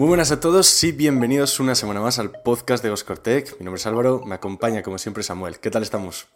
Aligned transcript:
Muy 0.00 0.08
buenas 0.08 0.32
a 0.32 0.40
todos 0.40 0.82
y 0.82 0.92
bienvenidos 0.92 1.60
una 1.60 1.74
semana 1.74 2.00
más 2.00 2.18
al 2.18 2.30
podcast 2.30 2.82
de 2.82 2.88
Oscortec. 2.88 3.58
Mi 3.58 3.66
nombre 3.66 3.78
es 3.78 3.86
Álvaro, 3.86 4.22
me 4.24 4.34
acompaña 4.34 4.82
como 4.82 4.96
siempre 4.96 5.22
Samuel. 5.22 5.58
¿Qué 5.58 5.70
tal 5.70 5.82
estamos? 5.82 6.26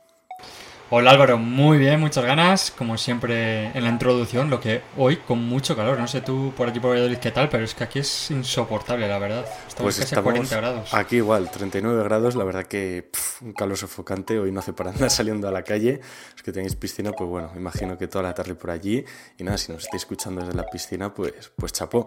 Hola 0.91 1.13
Álvaro, 1.13 1.39
muy 1.39 1.79
bien, 1.79 1.99
muchas 1.99 2.27
ganas, 2.27 2.71
como 2.71 2.99
siempre 2.99 3.69
en 3.69 3.85
la 3.85 3.89
introducción, 3.89 4.51
lo 4.51 4.61
que 4.61 4.83
hoy 4.99 5.17
con 5.17 5.39
mucho 5.39 5.75
calor, 5.75 5.99
no 5.99 6.07
sé 6.07 6.21
tú 6.21 6.53
por 6.55 6.69
aquí 6.69 6.79
por 6.79 6.91
Valladolid 6.91 7.17
qué 7.17 7.31
tal, 7.31 7.49
pero 7.49 7.65
es 7.65 7.75
que 7.75 7.85
aquí 7.85 8.01
es 8.01 8.31
insoportable, 8.31 9.09
la 9.09 9.19
verdad. 9.19 9.47
Estamos 9.67 9.95
pues 9.95 9.99
casi 9.99 10.15
a 10.15 10.23
40 10.23 10.57
grados. 10.57 10.93
Aquí 10.93 11.17
igual, 11.17 11.51
39 11.51 12.05
grados, 12.05 12.37
la 12.37 12.45
verdad 12.45 12.65
que 12.67 13.11
un 13.41 13.55
calor 13.55 13.79
sofocante, 13.79 14.39
hoy 14.39 14.53
no 14.53 14.61
hace 14.61 14.75
para 14.75 14.91
andar 14.91 15.11
saliendo 15.11 15.49
a 15.49 15.51
la 15.51 15.63
calle, 15.63 16.03
es 16.37 16.43
que 16.43 16.53
tenéis 16.53 16.77
piscina, 16.77 17.13
pues 17.13 17.31
bueno, 17.31 17.51
imagino 17.57 17.97
que 17.97 18.07
toda 18.07 18.25
la 18.25 18.35
tarde 18.35 18.55
por 18.55 18.71
allí, 18.71 19.07
y 19.39 19.43
nada, 19.43 19.57
si 19.57 19.73
nos 19.73 19.85
estáis 19.85 20.03
escuchando 20.03 20.43
desde 20.43 20.55
la 20.55 20.67
piscina, 20.67 21.15
pues, 21.15 21.51
pues 21.57 21.73
chapó. 21.73 22.07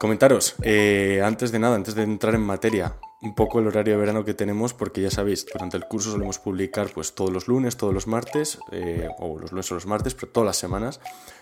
Comentaros, 0.00 0.54
eh, 0.62 1.20
antes 1.22 1.52
de 1.52 1.58
nada, 1.58 1.76
antes 1.76 1.94
de 1.94 2.04
entrar 2.04 2.34
en 2.34 2.40
materia, 2.40 2.94
un 3.22 3.34
poco 3.34 3.58
el 3.58 3.66
horario 3.66 3.94
de 3.94 4.00
verano 4.00 4.24
que 4.24 4.32
tenemos, 4.34 4.72
porque 4.72 5.02
ya 5.02 5.10
sabéis, 5.10 5.46
durante 5.52 5.76
el 5.76 5.84
curso 5.84 6.10
solemos 6.12 6.38
publicar 6.38 6.90
pues 6.94 7.14
todos 7.14 7.30
los 7.30 7.48
lunes, 7.48 7.76
todos 7.76 7.92
los 7.92 8.06
martes, 8.06 8.58
eh, 8.72 9.08
o 9.18 9.38
los 9.38 9.52
lunes 9.52 9.70
o 9.70 9.74
los 9.74 9.86
martes, 9.86 10.14
pero 10.14 10.32
todas 10.32 10.46
las 10.46 10.56
semanas. 10.56 11.00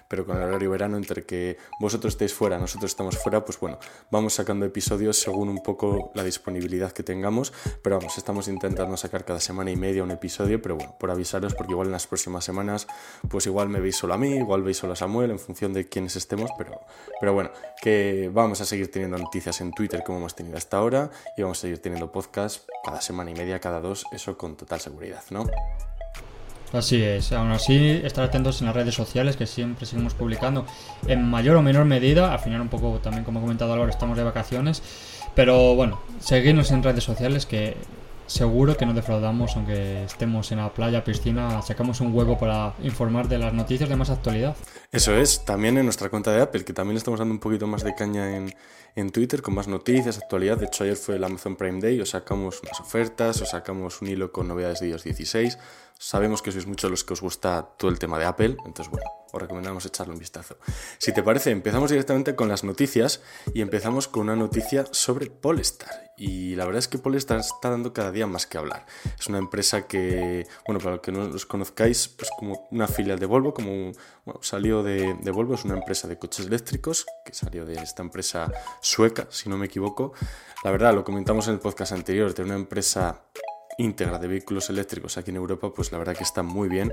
Pero 0.09 0.25
con 0.25 0.39
el 0.39 0.45
horario 0.45 0.71
verano, 0.71 0.97
entre 0.97 1.27
que 1.27 1.59
vosotros 1.79 2.15
estéis 2.15 2.33
fuera, 2.33 2.59
nosotros 2.59 2.91
estamos 2.91 3.19
fuera, 3.19 3.45
pues 3.45 3.61
bueno, 3.61 3.79
vamos 4.11 4.33
sacando 4.33 4.65
episodios 4.65 5.19
según 5.19 5.51
un 5.51 5.63
poco 5.63 6.11
la 6.15 6.25
disponibilidad 6.25 6.93
que 6.93 7.03
tengamos, 7.03 7.53
pero 7.83 7.99
vamos, 7.99 8.17
estamos 8.17 8.49
intentando 8.49 8.97
sacar 8.97 9.27
cada 9.27 9.39
semana 9.39 9.71
y 9.71 9.77
media 9.77 10.03
un 10.03 10.11
episodio, 10.11 10.63
pero 10.63 10.77
bueno, 10.77 10.97
por 10.99 11.11
avisaros, 11.11 11.55
porque 11.55 11.73
igual 11.73 11.89
en 11.89 11.93
las 11.93 12.07
próximas 12.07 12.43
semanas, 12.43 12.87
pues 13.29 13.45
igual 13.47 13.69
me 13.69 13.81
veis 13.81 13.97
solo 13.97 14.15
a 14.15 14.19
mí, 14.19 14.35
igual 14.35 14.63
veis 14.63 14.79
solo 14.79 14.95
a 14.95 14.97
Samuel, 14.97 15.31
en 15.31 15.39
función 15.39 15.75
de 15.75 15.91
quiénes 15.91 16.17
estemos, 16.17 16.51
pero, 16.57 16.81
pero 17.21 17.35
bueno, 17.35 17.51
que 17.83 18.31
vamos 18.33 18.63
a 18.63 18.65
seguir 18.65 18.91
teniendo 18.91 19.19
noticias 19.19 19.61
en 19.61 19.73
Twitter 19.73 20.03
como 20.05 20.19
hemos 20.21 20.35
tenido 20.35 20.57
hasta 20.57 20.79
ahora, 20.79 21.11
y 21.37 21.43
vamos 21.43 21.63
a 21.63 21.68
seguir 21.69 21.83
teniendo 21.83 22.11
podcast 22.11 22.67
cada 22.83 23.01
semana 23.03 23.31
y 23.31 23.35
media, 23.35 23.61
cada 23.61 23.81
dos, 23.81 24.05
eso 24.11 24.39
con 24.39 24.57
total 24.57 24.81
seguridad, 24.81 25.23
¿no? 25.31 25.45
Así 26.73 27.03
es, 27.03 27.33
aún 27.33 27.51
así 27.51 28.01
estar 28.05 28.25
atentos 28.25 28.61
en 28.61 28.67
las 28.67 28.77
redes 28.77 28.95
sociales 28.95 29.37
que 29.37 29.47
siempre 29.47 29.87
seguimos 29.87 30.15
publicando 30.15 30.67
en 31.07 31.23
mayor 31.25 31.57
o 31.57 31.63
menor 31.63 31.85
medida, 31.85 32.33
al 32.33 32.39
final 32.39 32.61
un 32.63 32.69
poco 32.69 32.99
también 33.01 33.25
como 33.25 33.39
ha 33.39 33.43
comentado 33.43 33.73
Álvaro 33.73 33.91
estamos 33.91 34.17
de 34.17 34.25
vacaciones, 34.25 34.83
pero 35.35 35.75
bueno, 35.75 36.01
seguirnos 36.21 36.71
en 36.71 36.83
redes 36.83 37.05
sociales 37.05 37.47
que 37.47 37.77
seguro 38.29 38.77
que 38.77 38.87
no 38.87 38.95
defraudamos 38.95 39.57
aunque 39.57 40.05
estemos 40.05 40.53
en 40.53 40.59
la 40.59 40.73
playa, 40.73 41.03
piscina, 41.03 41.61
sacamos 41.63 42.01
un 42.01 42.15
hueco 42.15 42.39
para 42.39 42.75
informar 42.83 43.29
de 43.29 43.39
las 43.39 43.53
noticias 43.53 43.89
de 43.89 43.97
más 43.97 44.11
actualidad. 44.11 44.55
Eso 44.93 45.17
es, 45.17 45.45
también 45.45 45.77
en 45.79 45.85
nuestra 45.85 46.09
cuenta 46.09 46.31
de 46.31 46.41
Apple, 46.41 46.65
que 46.65 46.73
también 46.73 46.97
estamos 46.97 47.19
dando 47.19 47.35
un 47.35 47.41
poquito 47.41 47.67
más 47.67 47.83
de 47.83 47.95
caña 47.95 48.37
en, 48.37 48.55
en 48.95 49.11
Twitter 49.11 49.43
con 49.43 49.55
más 49.55 49.67
noticias, 49.67 50.19
actualidad. 50.19 50.59
De 50.59 50.67
hecho, 50.67 50.85
ayer 50.85 50.97
fue 50.97 51.17
el 51.17 51.25
Amazon 51.25 51.57
Prime 51.57 51.81
Day, 51.81 52.01
os 52.01 52.11
sacamos 52.11 52.61
unas 52.63 52.81
ofertas, 52.81 53.41
os 53.43 53.51
sacamos 53.51 54.01
un 54.03 54.09
hilo 54.09 54.31
con 54.31 54.47
novedades 54.47 54.81
de 54.81 54.89
iOS 54.89 55.05
16. 55.05 55.59
Sabemos 56.01 56.43
que 56.43 56.53
sois 56.53 56.67
muchos 56.67 56.93
los 56.93 57.03
que 57.03 57.13
os 57.13 57.21
gusta 57.21 57.75
todo 57.77 57.91
el 57.91 57.99
tema 57.99 58.21
de 58.21 58.25
Apple, 58.25 58.57
entonces 58.65 58.89
bueno, 58.89 59.05
os 59.33 59.43
recomendamos 59.43 59.85
echarle 59.85 60.13
un 60.13 60.21
vistazo. 60.21 60.57
Si 60.99 61.13
te 61.13 61.25
parece, 61.25 61.51
empezamos 61.51 61.91
directamente 61.91 62.37
con 62.37 62.49
las 62.49 62.63
noticias 62.63 63.21
y 63.53 63.63
empezamos 63.63 64.07
con 64.07 64.23
una 64.23 64.37
noticia 64.37 64.87
sobre 64.93 65.29
Polestar. 65.29 66.13
Y 66.17 66.55
la 66.55 66.67
verdad 66.67 66.79
es 66.79 66.87
que 66.87 66.99
Polestar 66.99 67.41
está 67.41 67.71
dando 67.71 67.93
cada 67.93 68.13
día 68.13 68.29
más 68.29 68.47
que 68.47 68.59
hablar. 68.59 68.87
Es 69.19 69.27
una 69.27 69.39
empresa 69.39 69.89
que, 69.89 70.47
bueno, 70.67 70.79
para 70.79 70.93
los 70.93 71.01
que 71.01 71.11
no 71.11 71.27
los 71.27 71.47
conozcáis, 71.47 72.07
pues 72.07 72.31
como 72.39 72.69
una 72.71 72.87
filial 72.87 73.19
de 73.19 73.27
Volvo, 73.27 73.53
como 73.53 73.93
bueno, 74.25 74.41
salió 74.41 74.85
de, 74.85 75.15
de 75.15 75.31
Volvo, 75.33 75.55
es 75.55 75.65
una 75.65 75.75
empresa 75.75 76.07
de 76.07 76.17
coches 76.17 76.47
eléctricos, 76.47 77.07
que 77.25 77.35
salió 77.35 77.67
de 77.67 77.75
esta 77.75 78.03
empresa 78.03 78.53
sueca, 78.81 79.27
si 79.31 79.49
no 79.49 79.59
me 79.59 79.67
equivoco. 79.67 80.13
La 80.63 80.71
verdad, 80.71 80.95
lo 80.95 81.05
comentamos 81.05 81.49
en 81.49 81.55
el 81.55 81.61
podcast 81.61 81.93
anterior, 81.93 82.35
de 82.35 82.43
una 82.43 82.55
empresa 82.55 83.25
íntegra 83.79 84.19
de 84.19 84.29
vehículos 84.29 84.69
eléctricos 84.69 85.17
aquí 85.17 85.31
en 85.31 85.37
Europa, 85.37 85.73
pues 85.73 85.91
la 85.93 85.99
verdad 85.99 86.17
que 86.17 86.25
está 86.25 86.43
muy 86.43 86.69
bien 86.69 86.93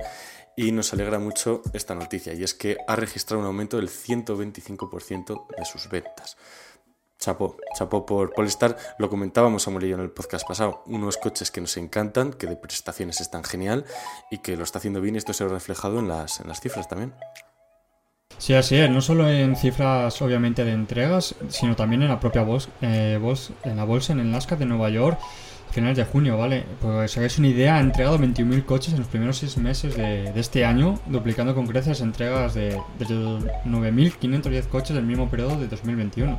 y 0.56 0.72
nos 0.72 0.94
alegra 0.94 1.20
mucho 1.20 1.62
esta 1.74 1.96
noticia 1.96 2.34
y 2.34 2.44
es 2.44 2.54
que 2.54 2.78
ha 2.88 2.96
registrado 2.96 3.42
un 3.42 3.48
aumento 3.48 3.78
del 3.78 3.90
125% 3.90 5.48
de 5.58 5.66
sus 5.66 5.90
ventas. 5.90 6.38
Chapó, 7.18 7.58
chapó 7.76 8.06
por 8.06 8.34
Polestar, 8.34 8.78
lo 9.00 9.10
comentábamos 9.10 9.68
a 9.68 9.72
y 9.72 9.92
en 9.92 10.00
el 10.00 10.12
podcast 10.12 10.48
pasado, 10.48 10.84
unos 10.86 11.18
coches 11.18 11.50
que 11.50 11.62
nos 11.62 11.76
encantan, 11.78 12.34
que 12.34 12.46
de 12.46 12.56
prestaciones 12.56 13.22
están 13.22 13.44
genial 13.44 13.86
y 14.30 14.40
que 14.40 14.58
lo 14.58 14.64
está 14.64 14.80
haciendo 14.80 15.02
bien 15.02 15.16
esto 15.16 15.34
se 15.34 15.44
ha 15.44 15.48
reflejado 15.48 16.00
en 16.00 16.08
las, 16.08 16.44
cifras 16.62 16.88
también. 16.88 17.14
Sí, 18.38 18.54
así 18.54 18.76
es, 18.76 18.90
no 18.90 19.02
solo 19.02 19.30
en 19.30 19.56
cifras 19.56 20.22
obviamente 20.22 20.66
de 20.66 20.74
entregas, 20.74 21.36
sino 21.48 21.76
también 21.76 22.04
en 22.04 22.10
la 22.10 22.20
propia 22.20 22.44
bolsa, 22.44 22.70
eh, 22.82 23.18
en 23.64 23.78
la 23.78 23.86
bolsa, 23.86 24.14
en 24.14 24.20
el 24.20 24.30
Nasdaq 24.30 24.60
de 24.60 24.66
Nueva 24.66 24.90
York, 24.90 25.18
finales 25.76 25.98
de 25.98 26.06
junio, 26.06 26.38
¿vale? 26.38 26.64
Pues 26.82 27.18
hagáis 27.18 27.38
una 27.38 27.50
idea, 27.50 27.76
ha 27.76 27.82
entregado 27.82 28.18
21.000 28.18 28.64
coches 28.64 28.94
en 28.94 29.00
los 29.00 29.10
primeros 29.10 29.38
6 29.40 29.58
meses 29.58 29.96
de, 29.96 30.32
este 30.40 30.64
año, 30.64 31.00
duplicando 31.06 31.54
con 31.54 31.68
creces 31.68 32.00
entregas 32.00 32.54
de, 32.54 32.80
desde 32.98 33.14
9.510 33.14 34.68
coches 34.68 34.96
del 34.96 35.06
mismo 35.06 35.30
periodo 35.30 35.60
de 35.60 35.68
2021 35.68 36.38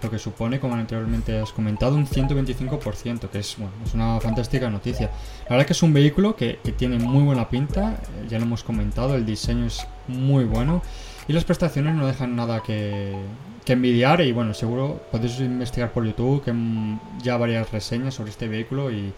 lo 0.00 0.10
que 0.12 0.18
supone, 0.20 0.60
como 0.60 0.76
anteriormente 0.76 1.40
has 1.40 1.50
comentado, 1.50 1.96
un 1.96 2.06
125%, 2.06 3.28
que 3.30 3.40
es, 3.40 3.56
bueno, 3.58 3.72
es 3.84 3.94
una 3.94 4.20
fantástica 4.20 4.70
noticia. 4.70 5.10
La 5.46 5.56
verdad 5.56 5.66
que 5.66 5.72
es 5.72 5.82
un 5.82 5.92
vehículo 5.92 6.36
que, 6.36 6.60
que 6.62 6.70
tiene 6.70 7.00
muy 7.00 7.24
buena 7.24 7.48
pinta, 7.48 7.94
eh, 7.94 8.28
ya 8.28 8.38
lo 8.38 8.44
hemos 8.44 8.62
comentado, 8.62 9.16
el 9.16 9.26
diseño 9.26 9.66
es 9.66 9.84
muy 10.06 10.44
bueno 10.44 10.82
y 11.28 11.34
las 11.34 11.44
prestaciones 11.44 11.94
no 11.94 12.06
dejan 12.06 12.34
nada 12.34 12.62
que, 12.62 13.14
envidiar 13.66 14.22
y 14.22 14.32
bueno, 14.32 14.54
seguro 14.54 14.98
podéis 15.12 15.40
investigar 15.40 15.92
por 15.92 16.02
YouTube 16.06 16.42
que 16.42 16.54
ya 17.22 17.36
varias 17.36 17.70
reseñas 17.70 18.14
sobre 18.14 18.30
este 18.30 18.48
vehículo 18.48 18.90
y, 18.90 19.12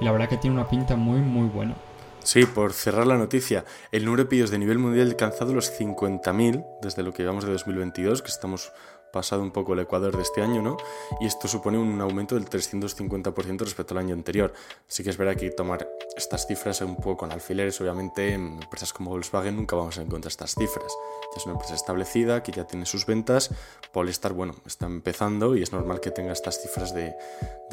la 0.00 0.10
verdad 0.10 0.26
que 0.26 0.38
tiene 0.38 0.56
una 0.56 0.66
pinta 0.66 0.96
muy 0.96 1.20
muy 1.20 1.46
buena. 1.48 1.76
Sí, 2.22 2.46
por 2.46 2.72
cerrar 2.72 3.06
la 3.06 3.18
noticia, 3.18 3.66
el 3.92 4.06
número 4.06 4.24
de 4.24 4.30
pedidos 4.30 4.50
de 4.50 4.58
nivel 4.58 4.78
mundial 4.78 5.06
ha 5.06 5.10
alcanzado 5.10 5.52
los 5.52 5.70
50.000 5.78 6.64
desde 6.80 7.02
lo 7.02 7.12
que 7.12 7.22
llevamos 7.22 7.44
de 7.44 7.52
2022, 7.52 8.22
que 8.22 8.28
estamos 8.28 8.72
pasado 9.10 9.42
un 9.42 9.50
poco 9.50 9.74
el 9.74 9.80
Ecuador 9.80 10.16
de 10.16 10.22
este 10.22 10.42
año, 10.42 10.62
¿no? 10.62 10.76
Y 11.20 11.26
esto 11.26 11.48
supone 11.48 11.78
un 11.78 12.00
aumento 12.00 12.34
del 12.34 12.48
350% 12.48 13.58
respecto 13.60 13.94
al 13.94 13.98
año 13.98 14.14
anterior. 14.14 14.52
Así 14.88 15.02
que 15.02 15.10
es 15.10 15.16
verdad 15.16 15.36
que 15.36 15.50
tomar 15.50 15.88
estas 16.16 16.46
cifras 16.46 16.80
un 16.80 16.96
poco 16.96 17.18
con 17.18 17.32
alfileres, 17.32 17.80
obviamente 17.80 18.32
en 18.32 18.60
empresas 18.62 18.92
como 18.92 19.10
Volkswagen 19.10 19.56
nunca 19.56 19.76
vamos 19.76 19.98
a 19.98 20.02
encontrar 20.02 20.30
estas 20.30 20.54
cifras. 20.54 20.92
Ya 21.32 21.38
es 21.38 21.44
una 21.46 21.54
empresa 21.54 21.74
establecida, 21.74 22.42
que 22.42 22.52
ya 22.52 22.66
tiene 22.66 22.86
sus 22.86 23.06
ventas, 23.06 23.50
Polestar, 23.92 24.32
bueno, 24.32 24.54
está 24.66 24.86
empezando 24.86 25.56
y 25.56 25.62
es 25.62 25.72
normal 25.72 26.00
que 26.00 26.10
tenga 26.10 26.32
estas 26.32 26.60
cifras 26.60 26.94
de, 26.94 27.14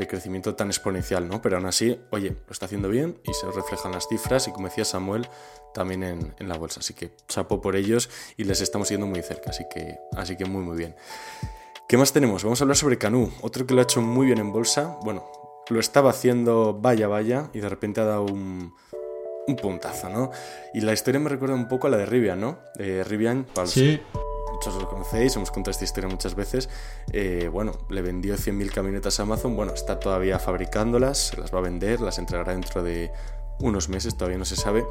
crecimiento 0.07 0.55
tan 0.55 0.67
exponencial, 0.67 1.27
¿no? 1.27 1.41
Pero 1.41 1.57
aún 1.57 1.65
así, 1.65 1.99
oye, 2.11 2.29
lo 2.29 2.51
está 2.51 2.65
haciendo 2.65 2.87
bien 2.87 3.19
y 3.23 3.33
se 3.33 3.49
reflejan 3.51 3.91
las 3.91 4.07
cifras 4.07 4.47
y 4.47 4.51
como 4.51 4.67
decía 4.67 4.85
Samuel, 4.85 5.27
también 5.73 6.03
en, 6.03 6.35
en 6.39 6.49
la 6.49 6.57
bolsa. 6.57 6.79
Así 6.79 6.93
que 6.93 7.11
chapo 7.27 7.61
por 7.61 7.75
ellos 7.75 8.09
y 8.37 8.43
les 8.43 8.61
estamos 8.61 8.89
yendo 8.89 9.05
muy 9.05 9.21
cerca, 9.21 9.49
así 9.49 9.65
que, 9.69 9.99
así 10.15 10.37
que 10.37 10.45
muy 10.45 10.63
muy 10.63 10.77
bien. 10.77 10.95
¿Qué 11.87 11.97
más 11.97 12.13
tenemos? 12.13 12.43
Vamos 12.43 12.59
a 12.61 12.63
hablar 12.63 12.77
sobre 12.77 12.97
Canú, 12.97 13.31
otro 13.41 13.65
que 13.65 13.73
lo 13.73 13.81
ha 13.81 13.83
hecho 13.83 14.01
muy 14.01 14.25
bien 14.25 14.39
en 14.39 14.51
bolsa. 14.51 14.97
Bueno, 15.03 15.25
lo 15.69 15.79
estaba 15.79 16.09
haciendo 16.09 16.77
vaya 16.79 17.07
vaya 17.07 17.49
y 17.53 17.59
de 17.59 17.69
repente 17.69 18.01
ha 18.01 18.05
dado 18.05 18.23
un, 18.23 18.73
un 19.47 19.55
puntazo, 19.55 20.09
¿no? 20.09 20.31
Y 20.73 20.81
la 20.81 20.93
historia 20.93 21.19
me 21.19 21.29
recuerda 21.29 21.55
un 21.55 21.67
poco 21.67 21.87
a 21.87 21.89
la 21.89 21.97
de 21.97 22.05
Rivian, 22.05 22.39
¿no? 22.39 22.59
Rivian, 22.75 23.45
para 23.45 23.67
sí. 23.67 23.99
muchos 24.51 24.75
lo 24.75 24.89
conocéis, 24.89 25.35
hemos 25.37 25.49
contado 25.51 25.71
esta 25.71 25.85
historia 25.85 26.09
muchas 26.09 26.35
veces. 26.35 26.69
Eh, 27.13 27.49
bueno, 27.51 27.71
le 27.89 28.01
vendió 28.01 28.35
100.000 28.35 28.71
camionetas 28.71 29.19
a 29.19 29.23
Amazon, 29.23 29.55
bueno, 29.55 29.73
está 29.73 29.99
todavía 29.99 30.37
fabricándolas, 30.37 31.37
las 31.37 31.53
va 31.53 31.59
a 31.59 31.61
vender, 31.61 32.01
las 32.01 32.19
entregará 32.19 32.51
dentro 32.51 32.83
de 32.83 33.11
unos 33.59 33.87
meses, 33.87 34.15
todavía 34.15 34.37
no 34.37 34.45
se 34.45 34.57
sabe. 34.57 34.85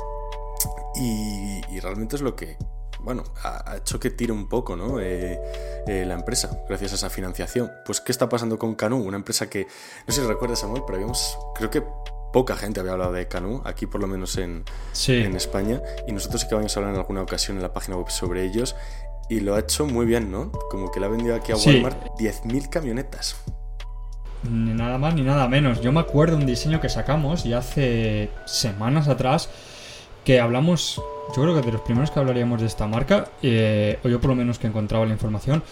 Y, 0.99 1.79
realmente 1.81 2.17
es 2.17 2.23
lo 2.23 2.35
que, 2.35 2.57
bueno, 3.07 3.23
ha, 3.45 3.77
hecho 3.77 4.01
que 4.01 4.11
tire 4.11 4.33
un 4.33 4.49
poco, 4.49 4.75
¿no? 4.75 4.99
Eh, 4.99 5.39
eh, 5.87 6.05
la 6.05 6.15
empresa, 6.15 6.59
gracias 6.69 6.91
a 6.91 6.95
esa 6.97 7.09
financiación. 7.09 7.71
Pues, 7.85 8.01
¿qué 8.01 8.11
está 8.11 8.29
pasando 8.29 8.59
con 8.59 8.75
Canu? 8.75 8.97
Una 8.97 9.17
empresa 9.17 9.49
que, 9.49 9.69
no 10.09 10.13
sé 10.13 10.23
si 10.23 10.27
recuerdas, 10.27 10.59
Samuel, 10.59 10.83
pero 10.85 10.97
habíamos, 10.97 11.39
creo 11.55 11.71
que 11.71 11.85
poca 12.33 12.57
gente 12.57 12.81
había 12.81 12.95
hablado 12.95 13.13
de 13.13 13.29
Canu, 13.29 13.63
aquí 13.65 13.87
por 13.87 14.01
lo 14.01 14.09
menos 14.09 14.37
en, 14.39 14.65
en 15.07 15.37
España, 15.37 15.81
y 16.09 16.13
nosotros 16.13 16.41
sí 16.41 16.49
que 16.49 16.57
habíamos 16.57 16.77
hablado 16.77 16.95
en 16.95 17.01
alguna 17.01 17.23
ocasión 17.23 17.57
en 17.57 17.63
la 17.63 17.73
página 17.73 17.97
web 17.97 18.11
sobre 18.11 18.45
ellos, 18.45 18.75
y 19.29 19.39
lo 19.39 19.55
ha 19.55 19.61
hecho 19.61 19.87
muy 19.87 20.05
bien, 20.05 20.33
¿no? 20.33 20.51
Como 20.69 20.91
que 20.91 20.99
le 20.99 21.07
ha 21.07 21.09
vendido 21.09 21.37
aquí 21.37 21.53
a 21.53 21.57
Walmart 21.57 22.19
10.000 22.19 22.69
camionetas. 22.69 23.37
Ni 24.51 24.75
nada 24.75 24.99
más 24.99 25.15
ni 25.15 25.23
nada 25.23 25.47
menos. 25.47 25.81
Yo 25.81 25.93
me 25.93 26.01
acuerdo 26.01 26.37
un 26.37 26.47
diseño 26.47 26.81
que 26.81 26.89
sacamos 26.89 27.47
y 27.47 27.53
hace 27.53 28.31
semanas 28.47 29.07
atrás 29.07 29.49
que 30.27 30.41
hablamos, 30.41 31.01
yo 31.37 31.43
creo 31.43 31.55
que 31.55 31.63
de 31.63 31.73
los 31.73 31.81
primeros 31.83 32.11
que 32.11 32.19
hablaríamos 32.19 32.61
de 32.61 32.67
esta 32.67 32.89
marca, 32.89 33.29
eh, 33.43 34.01
o 34.05 34.09
yo 34.09 34.21
por 34.21 34.31
lo 34.31 34.35
menos 34.35 34.59
que 34.59 34.67
encontraba 34.67 35.07
la 35.07 35.13
información, 35.13 35.63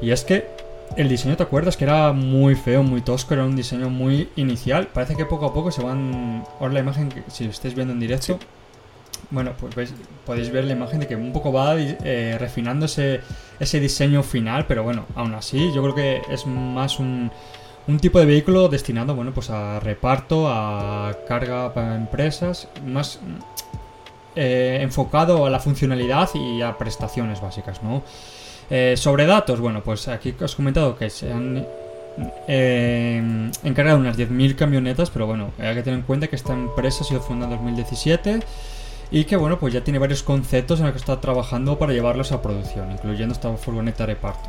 y 0.00 0.10
es 0.10 0.24
que 0.24 0.48
el 0.96 1.08
diseño, 1.08 1.36
¿te 1.36 1.42
acuerdas? 1.42 1.76
Que 1.76 1.84
era 1.84 2.12
muy 2.12 2.54
feo, 2.54 2.82
muy 2.82 3.02
tosco, 3.02 3.34
era 3.34 3.44
un 3.44 3.54
diseño 3.54 3.90
muy 3.90 4.30
inicial. 4.36 4.88
Parece 4.88 5.16
que 5.16 5.24
poco 5.24 5.46
a 5.46 5.54
poco 5.54 5.70
se 5.70 5.82
van... 5.82 6.44
Ahora 6.58 6.72
la 6.72 6.80
imagen, 6.80 7.10
que, 7.10 7.22
si 7.28 7.44
lo 7.44 7.50
estáis 7.50 7.74
viendo 7.74 7.92
en 7.92 8.00
directo, 8.00 8.38
bueno, 9.30 9.52
pues 9.74 9.92
podéis 10.24 10.50
ver 10.50 10.64
la 10.64 10.72
imagen 10.72 11.00
de 11.00 11.06
que 11.06 11.14
un 11.14 11.32
poco 11.32 11.52
va 11.52 11.74
eh, 11.78 12.36
refinándose 12.40 13.20
ese 13.60 13.80
diseño 13.80 14.22
final, 14.22 14.64
pero 14.66 14.82
bueno, 14.82 15.04
aún 15.14 15.34
así 15.34 15.70
yo 15.74 15.82
creo 15.82 15.94
que 15.94 16.22
es 16.32 16.46
más 16.46 16.98
un, 16.98 17.30
un 17.86 18.00
tipo 18.00 18.18
de 18.18 18.24
vehículo 18.24 18.68
destinado, 18.68 19.14
bueno, 19.14 19.32
pues 19.32 19.50
a 19.50 19.78
reparto, 19.78 20.48
a 20.48 21.14
carga 21.28 21.72
para 21.74 21.94
empresas, 21.94 22.68
más 22.84 23.20
eh, 24.36 24.78
enfocado 24.82 25.46
a 25.46 25.50
la 25.50 25.58
funcionalidad 25.58 26.28
y 26.34 26.62
a 26.62 26.78
prestaciones 26.78 27.40
básicas, 27.40 27.82
¿no? 27.82 28.02
Eh, 28.70 28.94
sobre 28.96 29.26
datos, 29.26 29.58
bueno, 29.60 29.82
pues 29.82 30.06
aquí 30.06 30.34
os 30.40 30.52
he 30.52 30.56
comentado 30.56 30.96
que 30.96 31.10
se 31.10 31.32
han 31.32 31.66
eh, 32.46 33.50
encargado 33.64 33.98
unas 33.98 34.16
10.000 34.16 34.54
camionetas, 34.54 35.10
pero 35.10 35.26
bueno, 35.26 35.50
hay 35.58 35.74
que 35.74 35.82
tener 35.82 35.98
en 35.98 36.04
cuenta 36.04 36.28
que 36.28 36.36
esta 36.36 36.52
empresa 36.52 37.02
ha 37.02 37.06
sido 37.06 37.20
fundada 37.20 37.54
en 37.54 37.58
2017 37.58 38.40
y 39.10 39.24
que 39.24 39.36
bueno, 39.36 39.58
pues 39.58 39.74
ya 39.74 39.82
tiene 39.82 39.98
varios 39.98 40.22
conceptos 40.22 40.78
en 40.78 40.86
los 40.86 40.92
que 40.92 41.00
está 41.00 41.20
trabajando 41.20 41.78
para 41.78 41.92
llevarlos 41.92 42.30
a 42.30 42.40
producción, 42.42 42.92
incluyendo 42.92 43.34
esta 43.34 43.52
furgoneta 43.56 44.06
de 44.06 44.14
reparto. 44.14 44.48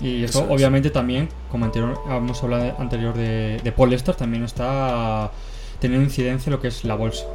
Y 0.00 0.24
eso, 0.24 0.46
obviamente 0.48 0.90
también, 0.90 1.28
como 1.50 1.66
anterior, 1.66 2.00
hemos 2.08 2.42
hablado 2.42 2.74
anterior 2.78 3.14
de, 3.14 3.60
de 3.62 3.72
Polestar, 3.72 4.16
también 4.16 4.42
está 4.42 5.30
teniendo 5.78 6.04
incidencia 6.04 6.48
en 6.48 6.56
lo 6.56 6.60
que 6.60 6.68
es 6.68 6.82
la 6.84 6.94
bolsa. 6.94 7.26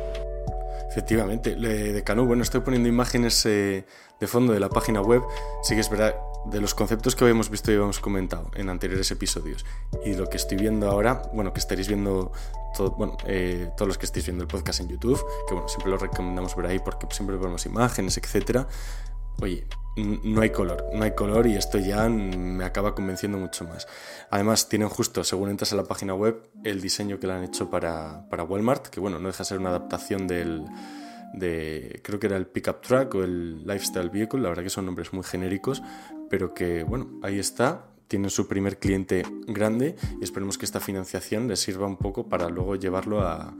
Efectivamente, 0.99 1.55
de 1.55 2.03
Canu, 2.03 2.25
bueno, 2.25 2.43
estoy 2.43 2.59
poniendo 2.59 2.89
imágenes 2.89 3.45
eh, 3.45 3.85
de 4.19 4.27
fondo 4.27 4.51
de 4.51 4.59
la 4.59 4.67
página 4.67 5.01
web, 5.01 5.21
sí 5.63 5.73
que 5.73 5.79
es 5.79 5.89
verdad, 5.89 6.13
de 6.47 6.59
los 6.59 6.75
conceptos 6.75 7.15
que 7.15 7.23
habíamos 7.23 7.49
visto 7.49 7.71
y 7.71 7.75
habíamos 7.75 8.01
comentado 8.01 8.51
en 8.55 8.67
anteriores 8.67 9.09
episodios. 9.09 9.65
Y 10.05 10.15
lo 10.15 10.29
que 10.29 10.35
estoy 10.35 10.57
viendo 10.57 10.91
ahora, 10.91 11.21
bueno, 11.33 11.53
que 11.53 11.59
estaréis 11.59 11.87
viendo, 11.87 12.33
bueno, 12.97 13.15
eh, 13.27 13.69
todos 13.77 13.87
los 13.87 13.97
que 13.97 14.07
estéis 14.07 14.25
viendo 14.25 14.43
el 14.43 14.49
podcast 14.49 14.81
en 14.81 14.89
YouTube, 14.89 15.23
que 15.47 15.53
bueno, 15.53 15.69
siempre 15.69 15.89
lo 15.89 15.97
recomendamos 15.97 16.53
ver 16.57 16.65
ahí 16.65 16.79
porque 16.79 17.07
siempre 17.11 17.37
vemos 17.37 17.65
imágenes, 17.65 18.17
etcétera. 18.17 18.67
Oye, 19.41 19.65
no 20.23 20.41
hay 20.41 20.49
color, 20.49 20.85
no 20.93 21.03
hay 21.03 21.11
color 21.11 21.47
y 21.47 21.55
esto 21.55 21.77
ya 21.77 22.07
me 22.09 22.63
acaba 22.63 22.95
convenciendo 22.95 23.37
mucho 23.37 23.65
más. 23.65 23.87
Además, 24.29 24.69
tienen 24.69 24.89
justo, 24.89 25.23
según 25.23 25.49
entras 25.49 25.73
a 25.73 25.75
la 25.75 25.83
página 25.83 26.13
web, 26.13 26.49
el 26.63 26.81
diseño 26.81 27.19
que 27.19 27.27
le 27.27 27.33
han 27.33 27.43
hecho 27.43 27.69
para, 27.69 28.27
para 28.29 28.43
Walmart, 28.43 28.87
que 28.87 28.99
bueno, 28.99 29.19
no 29.19 29.27
deja 29.27 29.39
de 29.39 29.45
ser 29.45 29.59
una 29.59 29.69
adaptación 29.69 30.27
del, 30.27 30.65
de, 31.33 32.01
creo 32.03 32.19
que 32.19 32.27
era 32.27 32.37
el 32.37 32.47
Pickup 32.47 32.81
Truck 32.81 33.15
o 33.15 33.23
el 33.23 33.65
Lifestyle 33.65 34.09
Vehicle, 34.09 34.41
la 34.41 34.49
verdad 34.49 34.63
que 34.63 34.69
son 34.69 34.85
nombres 34.85 35.13
muy 35.13 35.23
genéricos, 35.23 35.81
pero 36.29 36.53
que 36.53 36.83
bueno, 36.83 37.19
ahí 37.23 37.39
está, 37.39 37.88
tienen 38.09 38.29
su 38.29 38.47
primer 38.47 38.79
cliente 38.79 39.23
grande 39.47 39.95
y 40.19 40.23
esperemos 40.23 40.57
que 40.57 40.65
esta 40.65 40.81
financiación 40.81 41.47
les 41.47 41.61
sirva 41.61 41.87
un 41.87 41.95
poco 41.95 42.27
para 42.27 42.49
luego 42.49 42.75
llevarlo 42.75 43.21
a 43.21 43.53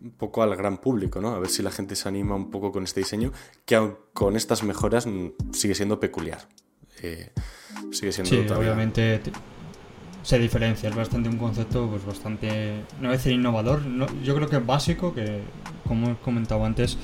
un 0.00 0.12
poco 0.12 0.42
al 0.42 0.54
gran 0.56 0.78
público, 0.78 1.20
¿no? 1.20 1.34
A 1.34 1.40
ver 1.40 1.48
si 1.48 1.62
la 1.62 1.72
gente 1.72 1.96
se 1.96 2.08
anima 2.08 2.36
un 2.36 2.50
poco 2.50 2.70
con 2.70 2.84
este 2.84 3.00
diseño, 3.00 3.32
que 3.66 3.74
aun 3.74 3.96
con 4.14 4.36
estas 4.36 4.62
mejoras 4.62 5.06
mm, 5.06 5.52
sigue 5.52 5.74
siendo 5.74 5.98
peculiar. 5.98 6.48
Eh, 7.02 7.30
sigue 7.90 8.12
siendo 8.12 8.30
sí, 8.30 8.52
obviamente 8.52 9.20
se 10.22 10.38
diferencia, 10.38 10.88
es 10.88 10.94
bastante 10.94 11.28
un 11.28 11.38
concepto 11.38 11.88
pues 11.88 12.04
bastante, 12.04 12.84
no 12.96 13.02
voy 13.02 13.08
a 13.08 13.12
decir 13.12 13.32
innovador, 13.32 13.82
yo 14.22 14.34
creo 14.36 14.48
que 14.48 14.56
es 14.56 14.66
básico, 14.66 15.14
que 15.14 15.40
como 15.86 16.10
he 16.10 16.16
comentado 16.16 16.64
antes, 16.64 16.98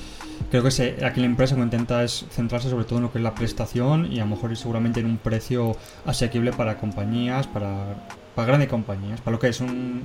creo 0.49 0.63
que 0.63 0.71
se, 0.71 1.05
aquí 1.05 1.19
la 1.19 1.25
empresa 1.25 1.55
lo 1.55 1.61
que 1.61 1.65
intenta 1.65 2.03
es 2.03 2.25
centrarse 2.31 2.69
sobre 2.69 2.85
todo 2.85 2.97
en 2.97 3.03
lo 3.03 3.11
que 3.11 3.17
es 3.19 3.23
la 3.23 3.35
prestación 3.35 4.11
y 4.11 4.19
a 4.19 4.25
lo 4.25 4.31
mejor 4.31 4.55
seguramente 4.55 4.99
en 4.99 5.05
un 5.05 5.17
precio 5.17 5.75
asequible 6.05 6.51
para 6.51 6.77
compañías, 6.77 7.47
para, 7.47 7.95
para 8.35 8.47
grandes 8.47 8.69
compañías, 8.69 9.21
para 9.21 9.35
lo 9.35 9.39
que 9.39 9.49
es 9.49 9.61
un, 9.61 10.03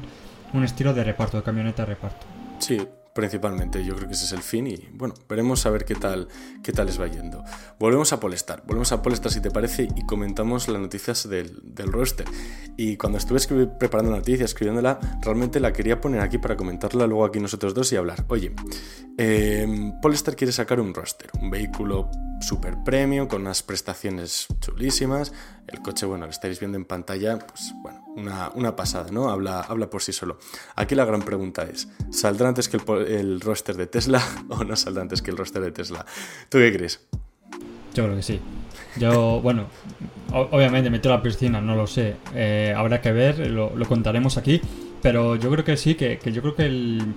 un 0.53 0.65
estilo 0.65 0.95
de 0.95 1.05
reparto, 1.05 1.37
de 1.37 1.43
camioneta 1.43 1.85
de 1.85 1.95
reparto. 1.95 2.27
Sí, 2.59 2.79
principalmente. 3.15 3.85
Yo 3.85 3.95
creo 3.97 4.09
que 4.09 4.15
ese 4.15 4.25
es 4.25 4.33
el 4.33 4.43
fin 4.43 4.67
y 4.67 4.89
bueno, 4.93 5.15
veremos 5.29 5.65
a 5.67 5.71
ver 5.71 5.85
qué 5.85 5.95
tal, 5.95 6.29
qué 6.63 6.73
tal 6.73 6.87
les 6.87 7.01
va 7.01 7.07
yendo. 7.07 7.43
Volvemos 7.79 8.13
a 8.13 8.21
Polestar, 8.21 8.63
volvemos 8.67 8.93
a 8.93 9.03
Polestar 9.03 9.33
si 9.33 9.41
te 9.41 9.51
parece 9.51 9.89
y 9.95 10.07
comentamos 10.07 10.69
las 10.69 10.81
noticias 10.81 11.29
del, 11.29 11.61
del 11.63 11.93
roster. 11.93 12.27
Y 12.77 12.97
cuando 12.97 13.19
estuve 13.19 13.67
preparando 13.67 14.11
la 14.11 14.19
noticia, 14.19 14.45
escribiéndola, 14.45 14.99
realmente 15.23 15.61
la 15.61 15.73
quería 15.73 16.01
poner 16.01 16.21
aquí 16.21 16.39
para 16.39 16.57
comentarla 16.57 17.07
luego 17.07 17.25
aquí 17.25 17.41
nosotros 17.41 17.75
dos 17.75 17.93
y 17.93 17.97
hablar. 17.97 18.25
Oye, 18.29 18.55
eh, 19.19 19.93
Polestar 20.01 20.37
quiere 20.37 20.53
sacar 20.53 20.81
un 20.81 20.95
roster, 20.95 21.31
un 21.41 21.51
vehículo 21.51 22.11
super 22.41 22.83
premium, 22.83 23.27
con 23.29 23.43
unas 23.43 23.63
prestaciones 23.63 24.47
chulísimas. 24.61 25.33
El 25.67 25.81
coche, 25.83 26.07
bueno, 26.07 26.25
lo 26.25 26.31
estáis 26.31 26.59
viendo 26.59 26.79
en 26.79 26.85
pantalla, 26.85 27.39
pues 27.39 27.75
bueno, 27.83 28.03
una, 28.17 28.51
una, 28.55 28.75
pasada, 28.75 29.11
¿no? 29.11 29.29
Habla, 29.31 29.61
habla 29.61 29.91
por 29.91 30.03
sí 30.03 30.13
solo. 30.13 30.39
Aquí 30.75 30.95
la 30.95 31.05
gran 31.05 31.23
pregunta 31.23 31.65
es, 31.65 31.89
¿saldrá 32.11 32.49
antes 32.49 32.69
que 32.69 32.79
el, 32.79 32.85
el 33.01 33.41
roster 33.41 33.77
de 33.77 33.87
Tesla 33.87 34.23
o 34.49 34.65
no 34.65 34.77
saldrá 34.77 35.03
antes 35.03 35.23
que 35.23 35.31
el 35.31 35.37
roster 35.37 35.63
de 35.63 35.73
Tesla? 35.73 36.05
¿Tú 36.49 36.59
qué 36.59 36.73
crees? 36.73 37.07
Yo 37.95 38.05
creo 38.05 38.17
que 38.17 38.23
sí. 38.23 38.41
Yo, 38.97 39.41
bueno, 39.43 39.67
obviamente 40.33 40.91
meto 40.91 41.09
la 41.09 41.23
piscina, 41.23 41.61
no 41.61 41.75
lo 41.75 41.87
sé. 41.87 42.17
Eh, 42.35 42.75
habrá 42.77 43.01
que 43.01 43.13
ver, 43.13 43.51
lo, 43.51 43.73
contaremos 43.87 44.37
aquí. 44.37 44.61
Pero 45.03 45.37
yo 45.37 45.51
creo 45.51 45.65
que 45.65 45.77
sí, 45.77 45.95
que, 45.95 46.19
que 46.19 46.31
yo 46.31 46.43
creo 46.43 46.55
que 46.55 46.67
el 46.67 47.15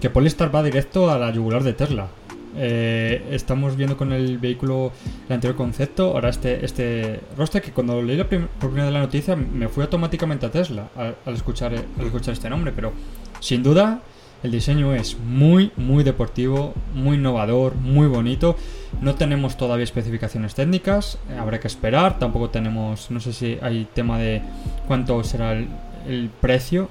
que 0.00 0.10
Polestar 0.10 0.54
va 0.54 0.62
directo 0.62 1.10
a 1.10 1.18
la 1.18 1.30
yugular 1.30 1.62
de 1.62 1.72
Tesla. 1.72 2.08
Eh, 2.56 3.30
estamos 3.32 3.76
viendo 3.76 3.96
con 3.96 4.12
el 4.12 4.38
vehículo 4.38 4.92
el 5.26 5.32
anterior 5.32 5.56
concepto, 5.56 6.12
ahora 6.12 6.28
este, 6.28 6.64
este 6.64 7.20
roster 7.36 7.60
que 7.60 7.72
cuando 7.72 8.00
leí 8.00 8.16
la 8.16 8.28
primera 8.28 8.84
de 8.84 8.90
la 8.92 9.00
noticia 9.00 9.34
me 9.34 9.68
fui 9.68 9.82
automáticamente 9.82 10.46
a 10.46 10.50
Tesla 10.50 10.88
al, 10.94 11.34
escuchar, 11.34 11.74
al 11.74 12.06
escuchar 12.06 12.34
este 12.34 12.48
nombre, 12.48 12.72
pero 12.74 12.92
sin 13.40 13.62
duda 13.62 14.02
el 14.44 14.50
diseño 14.50 14.94
es 14.94 15.18
muy, 15.18 15.72
muy 15.76 16.04
deportivo, 16.04 16.74
muy 16.94 17.16
innovador, 17.16 17.74
muy 17.76 18.06
bonito. 18.06 18.56
No 19.00 19.14
tenemos 19.14 19.56
todavía 19.56 19.84
especificaciones 19.84 20.54
técnicas, 20.54 21.18
habrá 21.40 21.58
que 21.60 21.66
esperar. 21.66 22.18
Tampoco 22.18 22.50
tenemos, 22.50 23.10
no 23.10 23.20
sé 23.20 23.32
si 23.32 23.58
hay 23.62 23.88
tema 23.94 24.18
de 24.18 24.42
cuánto 24.86 25.24
será 25.24 25.52
el, 25.52 25.68
el 26.06 26.28
precio 26.28 26.90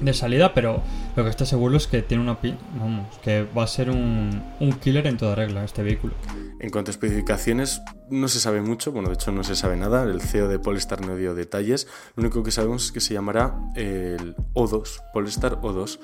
de 0.00 0.14
salida, 0.14 0.54
pero 0.54 0.82
lo 1.16 1.24
que 1.24 1.30
está 1.30 1.44
seguro 1.44 1.76
es 1.76 1.86
que 1.86 2.02
tiene 2.02 2.22
una 2.22 2.38
vamos, 2.78 3.18
que 3.18 3.42
va 3.56 3.64
a 3.64 3.66
ser 3.66 3.90
un, 3.90 4.42
un, 4.58 4.72
killer 4.72 5.06
en 5.06 5.16
toda 5.16 5.34
regla 5.34 5.64
este 5.64 5.82
vehículo. 5.82 6.14
En 6.60 6.70
cuanto 6.70 6.90
a 6.90 6.92
especificaciones, 6.92 7.82
no 8.08 8.28
se 8.28 8.40
sabe 8.40 8.62
mucho, 8.62 8.92
bueno, 8.92 9.08
de 9.08 9.14
hecho 9.14 9.32
no 9.32 9.44
se 9.44 9.54
sabe 9.54 9.76
nada, 9.76 10.04
el 10.04 10.20
CEO 10.20 10.48
de 10.48 10.58
Polestar 10.58 11.06
no 11.06 11.16
dio 11.16 11.34
detalles, 11.34 11.86
lo 12.16 12.22
único 12.22 12.42
que 12.42 12.50
sabemos 12.50 12.86
es 12.86 12.92
que 12.92 13.00
se 13.00 13.14
llamará 13.14 13.54
el 13.76 14.34
O2, 14.54 15.02
Polestar 15.12 15.60
O2. 15.60 15.98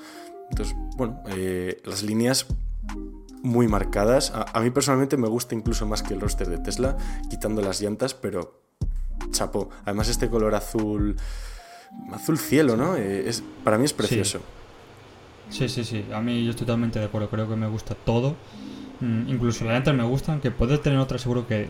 Entonces, 0.49 0.75
bueno, 0.95 1.21
eh, 1.29 1.81
las 1.85 2.03
líneas 2.03 2.47
muy 3.43 3.67
marcadas, 3.67 4.31
a, 4.31 4.45
a, 4.53 4.61
mí 4.61 4.71
personalmente 4.71 5.17
me 5.17 5.27
gusta 5.27 5.55
incluso 5.55 5.85
más 5.85 6.03
que 6.03 6.13
el 6.13 6.21
roster 6.21 6.49
de 6.49 6.57
Tesla, 6.57 6.97
quitando 7.29 7.61
las 7.61 7.81
llantas, 7.81 8.13
pero 8.13 8.61
chapo, 9.31 9.69
además 9.85 10.09
este 10.09 10.29
color 10.29 10.55
azul 10.55 11.15
azul 12.11 12.37
cielo, 12.37 12.75
¿no? 12.77 12.95
Eh, 12.95 13.27
es, 13.27 13.43
para 13.63 13.77
mí 13.77 13.85
es 13.85 13.93
precioso. 13.93 14.41
Sí. 15.49 15.69
sí, 15.69 15.83
sí, 15.83 16.05
A 16.13 16.21
mí 16.21 16.43
yo 16.43 16.51
estoy 16.51 16.65
totalmente 16.65 16.99
de 16.99 17.05
acuerdo. 17.05 17.29
Creo 17.29 17.47
que 17.47 17.55
me 17.55 17.67
gusta 17.67 17.95
todo. 17.95 18.35
Mm, 18.99 19.29
incluso 19.29 19.63
las 19.65 19.73
llantas 19.75 19.95
me 19.95 20.03
gustan. 20.03 20.41
Que 20.41 20.51
puede 20.51 20.77
tener 20.77 20.99
otras, 20.99 21.21
seguro 21.21 21.47
que, 21.47 21.69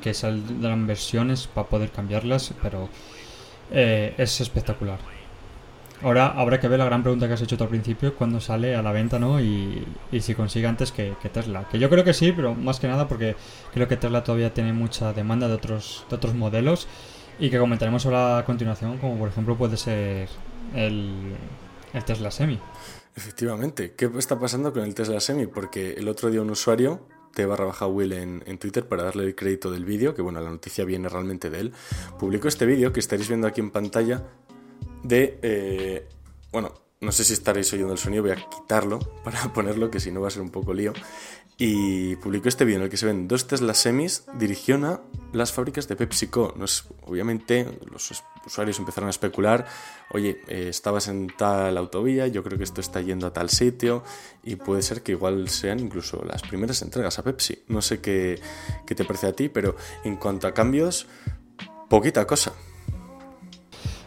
que 0.00 0.14
saldrán 0.14 0.86
versiones 0.86 1.46
para 1.46 1.68
poder 1.68 1.90
cambiarlas. 1.90 2.54
Pero 2.62 2.88
eh, 3.70 4.14
es 4.16 4.40
espectacular. 4.40 4.98
Ahora 6.02 6.28
habrá 6.28 6.58
que 6.58 6.68
ver 6.68 6.78
la 6.78 6.86
gran 6.86 7.02
pregunta 7.02 7.28
que 7.28 7.34
has 7.34 7.42
hecho 7.42 7.58
tú 7.58 7.64
al 7.64 7.70
principio, 7.70 8.14
cuando 8.14 8.40
sale 8.40 8.74
a 8.74 8.82
la 8.82 8.90
venta, 8.90 9.18
¿no? 9.18 9.38
Y, 9.40 9.86
y 10.10 10.20
si 10.20 10.34
consigue 10.34 10.66
antes 10.66 10.92
que, 10.92 11.14
Tesla. 11.32 11.68
Que 11.70 11.78
yo 11.78 11.90
creo 11.90 12.04
que 12.04 12.14
sí, 12.14 12.32
pero 12.32 12.54
más 12.54 12.80
que 12.80 12.88
nada 12.88 13.06
porque 13.06 13.36
creo 13.74 13.86
que 13.86 13.98
Tesla 13.98 14.24
todavía 14.24 14.54
tiene 14.54 14.72
mucha 14.72 15.12
demanda 15.12 15.46
de 15.46 15.54
otros, 15.54 16.06
de 16.08 16.16
otros 16.16 16.34
modelos 16.34 16.88
y 17.38 17.50
que 17.50 17.58
comentaremos 17.58 18.06
ahora 18.06 18.38
a 18.38 18.44
continuación, 18.44 18.96
como 18.98 19.18
por 19.18 19.28
ejemplo 19.28 19.56
puede 19.58 19.76
ser 19.76 20.28
el, 20.74 21.34
el 21.92 22.04
Tesla 22.04 22.30
Semi. 22.30 22.58
Efectivamente, 23.14 23.92
¿qué 23.94 24.10
está 24.16 24.38
pasando 24.38 24.72
con 24.72 24.84
el 24.84 24.94
Tesla 24.94 25.20
Semi? 25.20 25.46
Porque 25.46 25.94
el 25.94 26.08
otro 26.08 26.30
día 26.30 26.40
un 26.40 26.50
usuario, 26.50 27.06
T 27.34 27.44
barra 27.44 27.66
baja 27.66 27.86
Will 27.86 28.12
en, 28.12 28.42
en, 28.46 28.56
Twitter, 28.56 28.88
para 28.88 29.02
darle 29.02 29.24
el 29.24 29.34
crédito 29.34 29.70
del 29.70 29.84
vídeo, 29.84 30.14
que 30.14 30.22
bueno, 30.22 30.40
la 30.40 30.48
noticia 30.48 30.86
viene 30.86 31.10
realmente 31.10 31.50
de 31.50 31.60
él, 31.60 31.72
publicó 32.18 32.48
este 32.48 32.64
vídeo 32.64 32.90
que 32.92 33.00
estaréis 33.00 33.28
viendo 33.28 33.46
aquí 33.46 33.60
en 33.60 33.70
pantalla 33.70 34.24
de, 35.02 35.38
eh, 35.42 36.08
bueno, 36.52 36.74
no 37.00 37.12
sé 37.12 37.24
si 37.24 37.32
estaréis 37.32 37.72
oyendo 37.72 37.92
el 37.92 37.98
sonido, 37.98 38.22
voy 38.22 38.32
a 38.32 38.36
quitarlo 38.36 38.98
para 39.24 39.52
ponerlo, 39.52 39.90
que 39.90 40.00
si 40.00 40.10
no 40.10 40.20
va 40.20 40.28
a 40.28 40.30
ser 40.30 40.42
un 40.42 40.50
poco 40.50 40.74
lío 40.74 40.92
y 41.62 42.16
publicó 42.16 42.48
este 42.48 42.64
vídeo 42.64 42.78
en 42.78 42.84
el 42.84 42.90
que 42.90 42.96
se 42.96 43.04
ven 43.04 43.28
dos 43.28 43.46
Tesla 43.46 43.74
semis 43.74 44.24
dirección 44.38 44.86
a 44.86 45.02
las 45.34 45.52
fábricas 45.52 45.86
de 45.88 45.94
PepsiCo. 45.94 46.54
Nos, 46.56 46.86
obviamente 47.02 47.66
los 47.92 48.10
usuarios 48.46 48.78
empezaron 48.78 49.08
a 49.08 49.10
especular, 49.10 49.66
oye, 50.10 50.40
eh, 50.48 50.68
estabas 50.70 51.08
en 51.08 51.26
tal 51.36 51.76
autovía, 51.76 52.28
yo 52.28 52.42
creo 52.42 52.56
que 52.56 52.64
esto 52.64 52.80
está 52.80 53.02
yendo 53.02 53.26
a 53.26 53.34
tal 53.34 53.50
sitio 53.50 54.02
y 54.42 54.56
puede 54.56 54.80
ser 54.80 55.02
que 55.02 55.12
igual 55.12 55.50
sean 55.50 55.80
incluso 55.80 56.24
las 56.24 56.40
primeras 56.40 56.80
entregas 56.80 57.18
a 57.18 57.24
Pepsi. 57.24 57.62
No 57.68 57.82
sé 57.82 58.00
qué, 58.00 58.40
qué 58.86 58.94
te 58.94 59.04
parece 59.04 59.26
a 59.26 59.34
ti, 59.34 59.50
pero 59.50 59.76
en 60.02 60.16
cuanto 60.16 60.46
a 60.46 60.54
cambios, 60.54 61.08
poquita 61.90 62.26
cosa. 62.26 62.54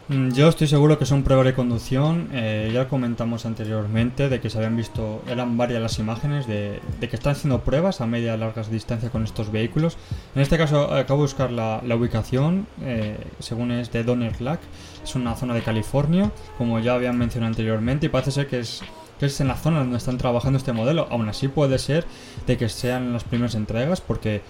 Mm, 0.08 0.32
yo 0.32 0.48
estoy 0.50 0.66
seguro 0.66 0.98
que 0.98 1.06
son 1.06 1.22
pruebas 1.22 1.46
de 1.46 1.54
conducción. 1.54 2.28
Eh, 2.32 2.70
ya 2.74 2.88
comentamos 2.88 3.46
anteriormente 3.46 4.28
de 4.28 4.38
que 4.40 4.50
se 4.50 4.58
habían 4.58 4.76
visto, 4.76 5.22
eran 5.26 5.56
varias 5.56 5.80
las 5.80 5.98
imágenes 5.98 6.46
de, 6.46 6.80
que 7.00 7.16
están 7.16 7.32
haciendo 7.32 7.60
pruebas 7.62 8.02
a 8.02 8.06
media 8.06 8.36
largas 8.36 8.70
distancias 8.70 9.10
con 9.10 9.24
estos 9.24 9.50
vehículos. 9.50 9.96
En 10.34 10.42
este 10.42 10.58
caso, 10.58 10.92
acabo 10.92 11.20
de 11.20 11.24
buscar 11.24 11.50
la, 11.50 11.80
ubicación, 11.96 12.66
eh, 12.82 13.16
según 13.38 13.70
es 13.70 13.90
de 13.92 14.04
Donner 14.04 14.42
Lake. 14.42 14.62
Es 15.02 15.14
una 15.14 15.34
zona 15.36 15.54
de 15.54 15.62
California, 15.62 16.30
como 16.58 16.78
ya 16.80 16.94
habían 16.94 17.16
mencionado 17.16 17.50
anteriormente, 17.50 18.06
y 18.06 18.08
parece 18.10 18.30
ser 18.30 18.46
que 18.46 18.60
es 18.60 18.82
que 19.18 19.26
es 19.26 19.40
en 19.40 19.46
la 19.46 19.56
zona 19.56 19.78
donde 19.78 19.96
están 19.96 20.18
trabajando 20.18 20.58
este 20.58 20.72
modelo. 20.72 21.06
Aún 21.10 21.28
así 21.28 21.48
puede 21.48 21.78
ser 21.78 22.04
de 22.46 22.56
que 22.56 22.68
sean 22.68 23.12
las 23.12 23.22
primeras 23.22 23.54
entregas 23.54 24.00
porque 24.00 24.42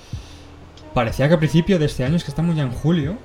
parecía 0.94 1.28
que 1.28 1.34
a 1.34 1.38
principio 1.38 1.78
de 1.78 1.84
este 1.84 2.02
año 2.02 2.16
es 2.16 2.24
que 2.24 2.30
estamos 2.30 2.56
ya 2.56 2.62
en 2.62 2.72
julio. 2.72 3.18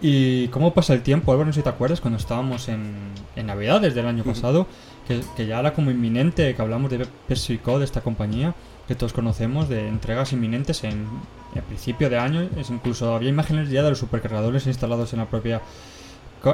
Y 0.00 0.48
cómo 0.48 0.74
pasa 0.74 0.94
el 0.94 1.02
tiempo, 1.02 1.32
Álvaro, 1.32 1.46
no 1.46 1.52
sé 1.52 1.60
si 1.60 1.64
te 1.64 1.70
acuerdas, 1.70 2.00
cuando 2.00 2.18
estábamos 2.18 2.68
en, 2.68 2.94
en 3.34 3.46
Navidades 3.46 3.94
del 3.94 4.06
año 4.06 4.22
pasado, 4.22 4.66
que, 5.08 5.20
que, 5.36 5.46
ya 5.46 5.58
era 5.58 5.74
como 5.74 5.90
inminente, 5.90 6.54
que 6.54 6.62
hablamos 6.62 6.90
de 6.90 7.06
PepsiCo, 7.26 7.78
de 7.78 7.84
esta 7.84 8.00
compañía, 8.00 8.54
que 8.86 8.94
todos 8.94 9.12
conocemos, 9.12 9.68
de 9.68 9.88
entregas 9.88 10.32
inminentes 10.32 10.84
en, 10.84 11.06
en 11.54 11.62
principio 11.64 12.10
de 12.10 12.18
año. 12.18 12.48
Es 12.56 12.70
incluso 12.70 13.14
había 13.14 13.28
imágenes 13.28 13.70
ya 13.70 13.82
de 13.82 13.90
los 13.90 13.98
supercargadores 13.98 14.66
instalados 14.66 15.12
en 15.12 15.18
la 15.18 15.26
propia 15.26 15.60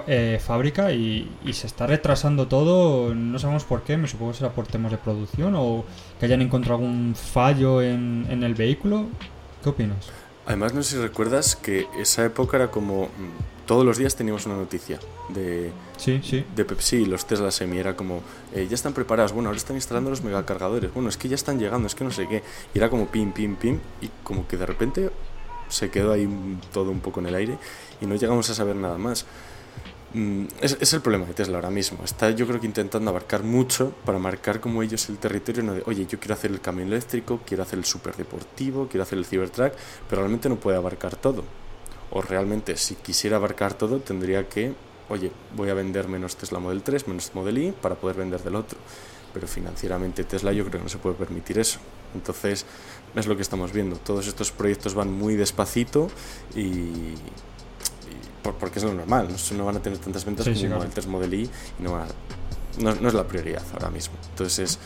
eh, 0.07 0.41
fábrica 0.41 0.93
y, 0.93 1.31
se 1.53 1.67
está 1.67 1.87
retrasando 1.87 2.49
todo, 2.49 3.15
no 3.15 3.39
sabemos 3.39 3.65
por 3.65 3.83
qué, 3.83 3.99
me 3.99 4.09
supongo 4.09 4.33
que 4.33 4.39
será 4.39 4.51
por 4.51 4.67
temas 4.67 4.91
de 4.91 4.97
producción 4.99 5.55
o 5.57 5.85
que 6.19 6.25
hayan 6.25 6.41
encontrado 6.41 6.81
algún 6.81 7.15
fallo 7.15 7.83
en, 7.83 8.43
el 8.43 8.55
vehículo. 8.55 9.07
¿Qué 9.63 9.69
opinas? 9.69 10.11
Además, 10.47 10.75
no 10.75 10.83
sé 10.83 10.97
si 10.97 11.03
recuerdas 11.03 11.57
que 11.57 11.87
esa 11.99 12.25
época 12.25 12.57
era 12.57 12.71
como 12.71 13.05
mm, 13.07 13.67
todos 13.67 13.85
los 13.85 13.97
días 13.97 14.15
teníamos 14.15 14.47
una 14.47 14.57
noticia 14.57 14.99
de, 15.31 15.73
sí, 15.97 16.21
sí. 16.23 16.45
de 16.55 16.65
Pepsi 16.65 16.97
y 16.97 17.07
los 17.07 17.27
Tesla 17.27 17.51
Semi. 17.51 17.79
Era 17.79 17.97
como, 17.97 18.21
eh, 18.55 18.67
ya 18.69 18.75
están 18.75 18.93
preparados, 18.93 19.33
bueno, 19.33 19.49
ahora 19.49 19.57
están 19.57 19.77
instalando 19.77 20.11
los 20.11 20.23
megacargadores, 20.23 20.93
bueno, 20.93 21.09
es 21.09 21.17
que 21.17 21.29
ya 21.29 21.35
están 21.35 21.59
llegando, 21.59 21.87
es 21.87 21.95
que 21.95 22.05
no 22.05 22.11
sé 22.11 22.29
qué. 22.29 22.43
Y 22.75 22.79
era 22.79 22.91
como 22.91 23.07
pim, 23.07 23.33
pim, 23.33 23.57
pim, 23.57 23.79
y 24.01 24.11
como 24.23 24.47
que 24.47 24.57
de 24.57 24.67
repente 24.67 25.11
se 25.69 25.91
quedó 25.91 26.13
ahí 26.13 26.29
todo 26.73 26.91
un 26.91 27.01
poco 27.01 27.21
en 27.21 27.27
el 27.27 27.35
aire 27.35 27.59
y 28.01 28.07
no 28.07 28.15
llegamos 28.15 28.49
a 28.51 28.55
saber 28.55 28.77
nada 28.77 28.99
más. 28.99 29.27
Mm, 30.15 30.47
es, 30.61 30.93
el 30.93 31.01
problema 31.01 31.27
de 31.27 31.35
Tesla 31.35 31.57
ahora 31.59 31.71
mismo. 31.71 32.05
Está 32.05 32.31
yo 32.31 32.47
creo 32.47 32.61
que 32.61 32.67
intentando 32.67 33.11
abarcar 33.11 33.43
mucho 33.43 33.93
para 34.05 34.21
marcar 34.21 34.61
como 34.61 34.81
ellos 34.81 35.09
el 35.09 35.19
territorio, 35.19 35.65
no 35.65 35.75
de, 35.75 35.83
oye, 35.87 36.07
yo 36.07 36.21
quiero 36.21 36.35
hacer 36.35 36.53
el 36.53 36.61
camión 36.61 36.87
eléctrico, 36.89 37.41
quiero 37.45 37.65
hacer 37.65 37.81
el 37.81 37.85
superdeportivo, 37.85 38.87
quiero 38.87 39.03
hacer 39.03 39.19
el 39.19 39.27
Cybertruck, 39.27 39.73
pero 40.09 40.23
realmente 40.23 40.49
no 40.49 40.55
puede 40.57 40.77
abarcar 40.77 41.17
todo. 41.17 41.43
O 42.11 42.23
realmente 42.23 42.77
si 42.77 42.95
quisiera 42.95 43.39
abarcar 43.39 43.75
todo 43.75 43.99
tendría 43.99 44.49
que, 44.49 44.73
oye, 45.09 45.33
voy 45.57 45.71
a 45.71 45.75
vender 45.75 46.07
menos 46.07 46.37
Tesla 46.37 46.61
Model 46.61 46.85
3, 46.85 47.09
menos 47.09 47.33
Model 47.35 47.59
Y 47.59 47.73
para 47.73 47.97
poder 47.97 48.17
vender 48.17 48.41
del 48.41 48.55
otro. 48.55 48.79
Pero 49.33 49.49
financieramente 49.49 50.23
Tesla 50.23 50.53
yo 50.53 50.65
creo 50.65 50.79
que 50.79 50.85
no 50.85 50.89
se 50.89 50.99
puede 50.99 51.17
permitir 51.17 51.59
eso. 51.59 51.81
Entonces 52.15 52.67
es 53.17 53.27
lo 53.27 53.35
que 53.35 53.43
estamos 53.43 53.73
viendo. 53.73 53.97
Todos 53.97 54.29
estos 54.29 54.53
proyectos 54.53 54.95
van 54.95 55.13
muy 55.13 55.35
despacito 55.35 56.09
y 56.55 57.15
porque 58.53 58.79
es 58.79 58.85
lo 58.85 58.93
normal, 58.93 59.29
no, 59.57 59.65
van 59.65 59.77
a 59.77 59.81
tener 59.81 59.99
tantas 59.99 60.25
ventas 60.25 60.47
como 60.47 60.83
el 60.83 60.91
Test 60.91 61.09
Model 61.09 61.33
y 61.33 61.51
no, 61.79 61.99
no, 62.79 63.09
es 63.09 63.15
la 63.15 63.25
prioridad 63.25 63.63
ahora 63.73 63.91
mismo. 63.91 64.15
Entonces 64.31 64.59
es, 64.59 64.79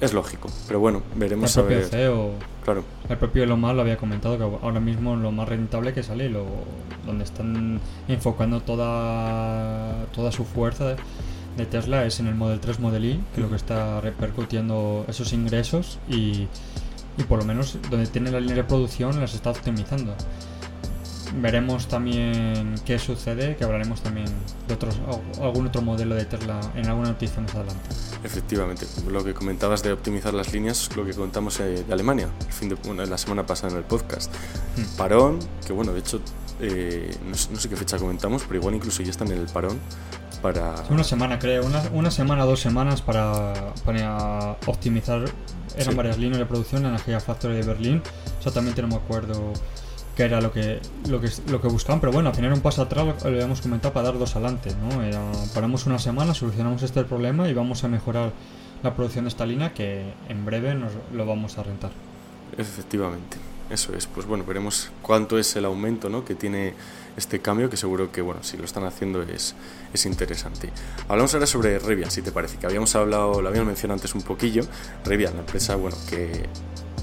es 0.00 0.12
lógico, 0.12 0.50
pero 0.66 0.80
bueno, 0.80 1.02
veremos 1.14 1.56
el 1.56 1.64
a 1.64 1.66
ver. 1.66 1.84
CEO, 1.84 2.32
claro. 2.64 2.84
El 3.08 3.16
propio 3.16 3.44
Elon 3.44 3.60
Musk 3.60 3.74
lo 3.74 3.80
había 3.82 3.96
comentado 3.96 4.36
que 4.36 4.44
ahora 4.44 4.80
mismo 4.80 5.16
lo 5.16 5.32
más 5.32 5.48
rentable 5.48 5.92
que 5.94 6.02
sale, 6.02 6.28
lo, 6.28 6.44
donde 7.06 7.24
están 7.24 7.80
enfocando 8.08 8.60
toda, 8.60 10.06
toda 10.12 10.32
su 10.32 10.44
fuerza 10.44 10.96
de, 11.56 11.66
Tesla 11.66 12.04
es 12.04 12.20
en 12.20 12.26
el 12.26 12.34
Model 12.34 12.60
3 12.60 12.80
Model 12.80 13.04
Y, 13.06 13.20
que 13.34 13.40
lo 13.40 13.48
que 13.48 13.56
está 13.56 14.02
repercutiendo 14.02 15.06
esos 15.08 15.32
ingresos 15.32 15.98
y, 16.06 16.48
y 17.16 17.22
por 17.26 17.38
lo 17.38 17.46
menos 17.46 17.78
donde 17.90 18.06
tiene 18.08 18.30
la 18.30 18.40
línea 18.40 18.56
de 18.56 18.64
producción 18.64 19.18
las 19.18 19.34
está 19.34 19.50
optimizando 19.50 20.14
veremos 21.34 21.88
también 21.88 22.74
qué 22.84 22.98
sucede, 22.98 23.56
que 23.56 23.64
hablaremos 23.64 24.02
también 24.02 24.26
de 24.68 24.74
otros 24.74 24.96
algún 25.40 25.66
otro 25.66 25.82
modelo 25.82 26.14
de 26.14 26.24
Tesla 26.24 26.60
en 26.74 26.86
alguna 26.86 27.08
noticia 27.08 27.40
más 27.40 27.54
adelante. 27.54 27.88
Efectivamente, 28.24 28.86
lo 29.08 29.24
que 29.24 29.34
comentabas 29.34 29.82
de 29.82 29.92
optimizar 29.92 30.34
las 30.34 30.52
líneas, 30.52 30.90
lo 30.96 31.04
que 31.04 31.12
contamos 31.12 31.60
eh, 31.60 31.84
de 31.86 31.92
Alemania, 31.92 32.28
el 32.46 32.52
fin 32.52 32.68
de 32.68 33.06
la 33.06 33.18
semana 33.18 33.46
pasada 33.46 33.72
en 33.72 33.78
el 33.78 33.84
podcast. 33.84 34.32
Hmm. 34.76 34.96
Parón, 34.96 35.38
que 35.66 35.72
bueno, 35.72 35.92
de 35.92 36.00
hecho, 36.00 36.20
eh, 36.60 37.14
no, 37.24 37.34
sé 37.34 37.68
qué 37.68 37.76
fecha 37.76 37.98
comentamos, 37.98 38.42
pero 38.44 38.60
igual 38.60 38.74
incluso 38.74 39.02
ya 39.02 39.10
están 39.10 39.30
en 39.30 39.38
el 39.38 39.46
parón 39.46 39.78
para... 40.42 40.74
Una 40.90 41.04
semana 41.04 41.38
creo, 41.38 41.64
una, 41.64 41.82
una 41.92 42.10
semana, 42.10 42.44
dos 42.44 42.60
semanas 42.60 43.02
para, 43.02 43.74
para 43.84 44.56
optimizar, 44.66 45.24
eran 45.76 45.96
varias 45.96 46.18
líneas 46.18 46.38
de 46.38 46.46
producción 46.46 46.86
en 46.86 46.92
la 46.92 46.98
Gigafactory 46.98 47.54
de 47.54 47.62
Berlín, 47.62 48.02
exactamente 48.38 48.80
no 48.82 48.88
me 48.88 48.96
acuerdo 48.96 49.52
que 50.16 50.22
era 50.22 50.40
lo 50.40 50.50
que, 50.50 50.80
lo 51.08 51.20
que, 51.20 51.28
lo 51.50 51.60
que 51.60 51.68
buscaban, 51.68 52.00
pero 52.00 52.10
bueno, 52.10 52.30
al 52.30 52.34
final 52.34 52.54
un 52.54 52.60
paso 52.60 52.80
atrás 52.80 53.22
lo, 53.22 53.28
habíamos 53.28 53.60
comentado 53.60 53.92
para 53.92 54.08
dar 54.08 54.18
dos 54.18 54.34
adelante, 54.34 54.70
¿no? 54.74 55.02
paramos 55.52 55.84
una 55.84 55.98
semana, 55.98 56.32
solucionamos 56.32 56.82
este 56.82 57.04
problema 57.04 57.48
y 57.48 57.54
vamos 57.54 57.84
a 57.84 57.88
mejorar 57.88 58.32
la 58.82 58.94
producción 58.94 59.26
de 59.26 59.28
esta 59.28 59.44
línea 59.44 59.74
que 59.74 60.14
en 60.28 60.44
breve 60.46 60.74
nos 60.74 60.92
lo 61.12 61.26
vamos 61.26 61.58
a 61.58 61.62
rentar. 61.64 61.90
Efectivamente, 62.56 63.36
eso 63.68 63.94
es. 63.94 64.06
Pues 64.06 64.26
bueno, 64.26 64.44
veremos 64.44 64.90
cuánto 65.02 65.38
es 65.38 65.54
el 65.56 65.66
aumento 65.66 66.08
¿no? 66.08 66.24
que 66.24 66.34
tiene 66.34 66.72
este 67.16 67.40
cambio, 67.40 67.68
que 67.68 67.76
seguro 67.76 68.10
que, 68.10 68.22
bueno, 68.22 68.42
si 68.42 68.56
lo 68.56 68.64
están 68.64 68.84
haciendo 68.84 69.20
es, 69.22 69.54
es 69.92 70.06
interesante. 70.06 70.70
Hablamos 71.08 71.34
ahora 71.34 71.46
sobre 71.46 71.78
Rivian, 71.78 72.10
si 72.10 72.22
te 72.22 72.32
parece, 72.32 72.56
que 72.56 72.66
habíamos 72.66 72.94
hablado, 72.96 73.42
lo 73.42 73.48
habíamos 73.48 73.66
mencionado 73.68 73.96
antes 73.96 74.14
un 74.14 74.22
poquillo. 74.22 74.64
Rivian, 75.04 75.34
la 75.34 75.40
empresa, 75.40 75.76
bueno, 75.76 75.96
que 76.08 76.46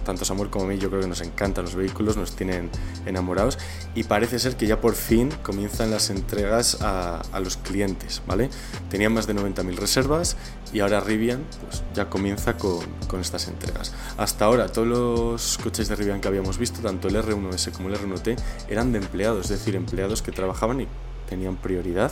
tanto 0.04 0.26
Samuel 0.26 0.50
como 0.50 0.66
a 0.66 0.68
mí 0.68 0.78
yo 0.78 0.90
creo 0.90 1.02
que 1.02 1.08
nos 1.08 1.22
encantan 1.22 1.66
los 1.66 1.76
vehículos, 1.76 2.18
nos 2.18 2.36
tienen 2.36 2.70
enamorados 3.06 3.58
y 3.96 4.04
parece 4.04 4.40
ser 4.40 4.56
que 4.56 4.68
ya 4.68 4.82
por 4.82 4.96
fin 4.96 5.30
comienzan 5.44 5.92
las 5.92 6.10
entregas 6.10 6.78
a, 6.82 7.22
los 7.44 7.58
clientes, 7.58 8.22
¿vale? 8.26 8.50
Tenían 8.90 9.14
más 9.14 9.28
de 9.28 9.36
90.000 9.36 9.76
reservas 9.76 10.38
y 10.72 10.80
ahora 10.80 11.02
Rivian 11.02 11.44
pues, 11.62 11.84
ya 11.94 12.10
comienza 12.10 12.58
con, 12.58 12.86
con, 13.08 13.20
estas 13.20 13.48
entregas. 13.48 13.94
Hasta 14.18 14.46
ahora 14.46 14.70
todos 14.70 14.88
los 14.88 15.58
coches 15.58 15.90
de 15.90 15.96
Rivian 15.96 16.22
que 16.22 16.28
habíamos 16.28 16.58
visto, 16.58 16.80
tanto 16.82 17.10
el 17.10 17.16
R1S 17.16 17.72
como 17.72 17.90
el 17.90 17.96
R1T, 17.96 18.38
eran 18.70 18.92
de 18.92 19.00
empleados, 19.00 19.52
es 19.52 19.60
decir, 19.60 19.76
empleados 19.76 20.22
que 20.22 20.32
trabajaban 20.32 20.82
y 20.82 20.88
tenían 21.28 21.56
prioridad. 21.58 22.12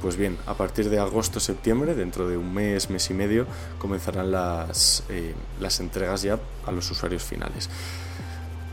Pues 0.00 0.16
bien, 0.16 0.38
a 0.46 0.54
partir 0.54 0.90
de 0.90 0.98
agosto-septiembre, 0.98 1.94
dentro 1.94 2.28
de 2.28 2.36
un 2.36 2.52
mes, 2.52 2.90
mes 2.90 3.10
y 3.10 3.14
medio, 3.14 3.46
comenzarán 3.78 4.30
las, 4.30 5.04
eh, 5.08 5.34
las 5.60 5.80
entregas 5.80 6.22
ya 6.22 6.38
a 6.66 6.72
los 6.72 6.90
usuarios 6.90 7.22
finales. 7.22 7.68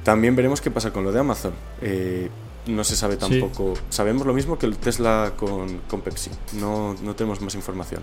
También 0.03 0.36
veremos 0.36 0.62
qué 0.62 0.72
pasa 0.72 0.91
con 0.91 1.03
lo 1.03 1.12
de 1.12 1.19
Amazon. 1.19 1.53
Eh, 1.81 2.29
no 2.67 2.84
se 2.84 2.96
sabe 2.96 3.17
tampoco. 3.17 3.74
Sabemos 3.89 4.25
lo 4.25 4.34
mismo 4.34 4.58
que 4.58 4.65
el 4.65 4.77
Tesla 4.77 5.34
con, 5.36 5.79
con 5.89 6.01
Pepsi. 6.01 6.31
No, 6.53 6.96
no, 7.01 7.15
tenemos 7.15 7.41
más 7.41 7.55
información. 7.55 8.01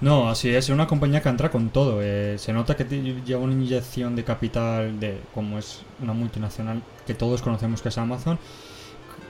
No, 0.00 0.28
así 0.28 0.50
es, 0.50 0.66
es 0.66 0.70
una 0.70 0.86
compañía 0.86 1.22
que 1.22 1.28
entra 1.28 1.50
con 1.50 1.70
todo. 1.70 2.00
Eh, 2.02 2.36
se 2.38 2.52
nota 2.52 2.76
que 2.76 2.84
lleva 2.84 3.42
una 3.42 3.54
inyección 3.54 4.14
de 4.14 4.24
capital 4.24 5.00
de 5.00 5.20
como 5.34 5.58
es 5.58 5.82
una 6.02 6.12
multinacional 6.12 6.82
que 7.06 7.14
todos 7.14 7.40
conocemos 7.40 7.80
que 7.80 7.88
es 7.88 7.98
Amazon 7.98 8.38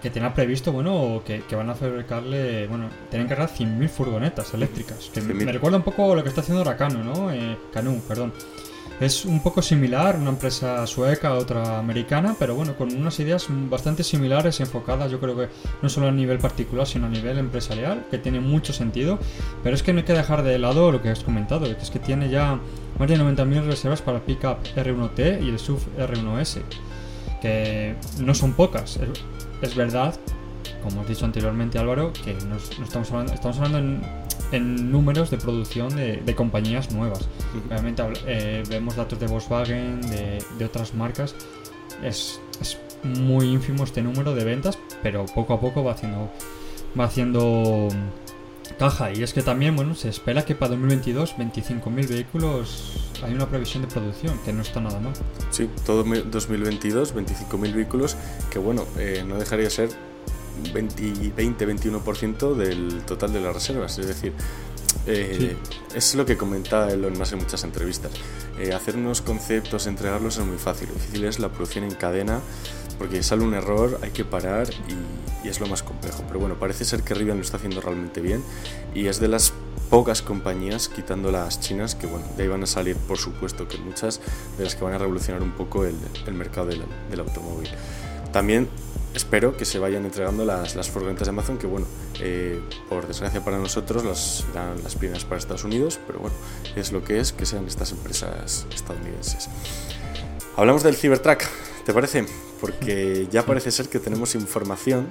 que 0.02 0.10
tenía 0.10 0.32
previsto, 0.34 0.72
bueno, 0.72 1.22
que, 1.24 1.42
que, 1.42 1.56
van 1.56 1.70
a 1.70 1.74
fabricarle, 1.74 2.66
bueno, 2.66 2.88
tienen 3.10 3.28
que 3.28 3.34
cargar 3.34 3.54
100.000 3.54 3.88
furgonetas 3.88 4.54
eléctricas. 4.54 5.10
Que 5.12 5.20
me, 5.20 5.52
recuerda 5.52 5.78
un 5.78 5.84
poco 5.84 6.14
lo 6.14 6.22
que 6.22 6.28
está 6.28 6.42
haciendo 6.42 6.64
Rakano, 6.64 7.02
¿no? 7.02 7.32
Eh, 7.32 7.56
Canu, 7.72 8.00
perdón. 8.06 8.32
Es 8.98 9.26
un 9.26 9.40
poco 9.40 9.60
similar, 9.60 10.16
una 10.16 10.30
empresa 10.30 10.86
sueca, 10.86 11.34
otra 11.34 11.78
americana, 11.78 12.34
pero 12.38 12.54
bueno, 12.54 12.74
con 12.76 12.90
unas 12.96 13.20
ideas 13.20 13.46
bastante 13.50 14.02
similares, 14.02 14.58
enfocadas, 14.60 15.10
yo 15.10 15.20
creo 15.20 15.36
que 15.36 15.48
no 15.82 15.90
solo 15.90 16.08
a 16.08 16.12
nivel 16.12 16.38
particular, 16.38 16.86
sino 16.86 17.04
a 17.04 17.10
nivel 17.10 17.36
empresarial, 17.36 18.06
que 18.10 18.16
tiene 18.16 18.40
mucho 18.40 18.72
sentido. 18.72 19.18
Pero 19.62 19.76
es 19.76 19.82
que 19.82 19.92
no 19.92 19.98
hay 19.98 20.06
que 20.06 20.14
dejar 20.14 20.42
de 20.42 20.58
lado 20.58 20.90
lo 20.92 21.02
que 21.02 21.10
has 21.10 21.22
comentado, 21.22 21.66
que 21.66 21.82
es 21.82 21.90
que 21.90 21.98
tiene 21.98 22.30
ya 22.30 22.58
más 22.98 23.08
de 23.08 23.18
90.000 23.18 23.66
reservas 23.66 24.00
para 24.00 24.16
el 24.16 24.22
Pickup 24.22 24.62
R1T 24.74 25.44
y 25.44 25.50
el 25.50 25.58
SUV 25.58 25.80
R1S, 25.98 26.62
que 27.42 27.96
no 28.20 28.34
son 28.34 28.54
pocas 28.54 28.98
es 29.62 29.74
verdad, 29.74 30.14
como 30.82 31.00
has 31.00 31.08
dicho 31.08 31.24
anteriormente 31.24 31.78
Álvaro, 31.78 32.12
que 32.12 32.34
no, 32.46 32.56
estamos 32.84 33.10
hablando, 33.10 33.32
estamos 33.32 33.58
hablando 33.58 34.06
en, 34.52 34.90
números 34.92 35.30
de 35.30 35.38
producción 35.38 35.94
de, 35.96 36.34
compañías 36.36 36.92
nuevas. 36.92 37.28
Obviamente 37.68 38.02
eh, 38.26 38.62
vemos 38.68 38.96
datos 38.96 39.18
de 39.18 39.26
Volkswagen, 39.26 40.00
de, 40.02 40.64
otras 40.64 40.94
marcas. 40.94 41.34
Es, 42.02 42.40
muy 43.02 43.46
ínfimo 43.46 43.84
este 43.84 44.02
número 44.02 44.34
de 44.34 44.44
ventas, 44.44 44.78
pero 45.02 45.26
poco 45.26 45.54
a 45.54 45.60
poco 45.60 45.84
va 45.84 45.92
haciendo, 45.92 46.30
va 46.98 47.04
haciendo 47.04 47.88
caja. 48.78 49.12
Y 49.12 49.22
es 49.22 49.32
que 49.32 49.42
también, 49.42 49.76
bueno, 49.76 49.94
se 49.94 50.08
espera 50.08 50.44
que 50.44 50.54
para 50.54 50.70
2022 50.70 51.36
25.000 51.36 52.08
vehículos 52.08 53.05
hay 53.22 53.34
una 53.34 53.48
previsión 53.48 53.82
de 53.82 53.88
producción, 53.88 54.38
que 54.44 54.52
no 54.52 54.62
está 54.62 54.80
nada 54.80 55.00
mal. 55.00 55.12
Sí, 55.50 55.68
todo 55.84 56.04
2022, 56.04 57.14
25.000 57.14 57.74
vehículos, 57.74 58.16
que 58.50 58.58
bueno, 58.58 58.84
eh, 58.98 59.24
no 59.26 59.36
dejaría 59.36 59.64
de 59.64 59.70
ser 59.70 59.90
20-21% 60.72 62.54
del 62.54 63.02
total 63.02 63.32
de 63.32 63.40
las 63.40 63.54
reservas. 63.54 63.98
Es 63.98 64.06
decir, 64.06 64.32
eh, 65.06 65.56
es 65.94 66.14
lo 66.14 66.26
que 66.26 66.36
comentaba 66.36 66.90
Elon 66.90 67.16
Musk 67.16 67.34
en 67.34 67.38
muchas 67.40 67.64
entrevistas. 67.64 68.12
Eh, 68.58 68.72
hacer 68.72 68.96
unos 68.96 69.22
conceptos, 69.22 69.86
entregarlos 69.86 70.38
es 70.38 70.44
muy 70.44 70.58
fácil. 70.58 70.88
Lo 70.88 70.94
difícil 70.94 71.24
es 71.24 71.38
la 71.38 71.50
producción 71.50 71.84
en 71.84 71.94
cadena, 71.94 72.40
porque 72.98 73.22
sale 73.22 73.44
un 73.44 73.54
error, 73.54 73.98
hay 74.02 74.10
que 74.10 74.24
parar 74.24 74.68
y, 74.88 75.48
es 75.48 75.60
lo 75.60 75.66
más 75.68 75.84
complejo. 75.84 76.24
Pero 76.26 76.40
bueno, 76.40 76.56
parece 76.56 76.84
ser 76.84 77.02
que 77.02 77.14
Rivian 77.14 77.36
lo 77.36 77.44
está 77.44 77.58
haciendo 77.58 77.80
realmente 77.80 78.20
bien 78.20 78.42
y 78.94 79.06
es 79.06 79.20
de 79.20 79.28
las 79.28 79.52
pocas 79.90 80.22
compañías, 80.22 80.88
quitando 80.88 81.30
las 81.30 81.60
chinas, 81.60 81.94
que 81.94 82.06
bueno, 82.06 82.26
de 82.36 82.42
ahí 82.42 82.48
van 82.48 82.62
a 82.62 82.66
salir, 82.66 82.96
por 82.96 83.18
supuesto 83.18 83.68
que 83.68 83.78
muchas, 83.78 84.20
de 84.58 84.64
las 84.64 84.74
que 84.74 84.84
van 84.84 84.94
a 84.94 84.98
revolucionar 84.98 85.42
un 85.42 85.52
poco 85.52 85.84
el, 85.84 85.94
mercado 86.32 86.66
del, 86.66 86.82
del 87.10 87.20
automóvil. 87.20 87.68
También 88.32 88.68
espero 89.16 89.56
que 89.56 89.64
se 89.64 89.78
vayan 89.78 90.04
entregando 90.04 90.44
las, 90.44 90.76
las 90.76 90.92
de 90.92 91.28
Amazon, 91.28 91.56
que 91.56 91.66
bueno, 91.66 91.86
eh, 92.20 92.60
por 92.88 93.08
desgracia 93.08 93.42
para 93.42 93.58
nosotros 93.58 94.04
las 94.04 94.44
dan 94.52 94.82
las 94.82 94.94
primeras 94.94 95.24
para 95.24 95.38
Estados 95.38 95.64
Unidos, 95.64 95.98
pero 96.06 96.18
bueno, 96.18 96.36
es 96.76 96.92
lo 96.92 97.02
que 97.02 97.18
es 97.18 97.32
que 97.32 97.46
sean 97.46 97.66
estas 97.66 97.92
empresas 97.92 98.66
estadounidenses. 98.74 99.48
Hablamos 100.56 100.82
del 100.82 100.96
Cybertruck, 100.96 101.42
¿te 101.84 101.92
parece? 101.92 102.26
Porque 102.60 103.26
ya 103.30 103.44
parece 103.44 103.70
ser 103.70 103.88
que 103.88 103.98
tenemos 103.98 104.34
información 104.34 105.06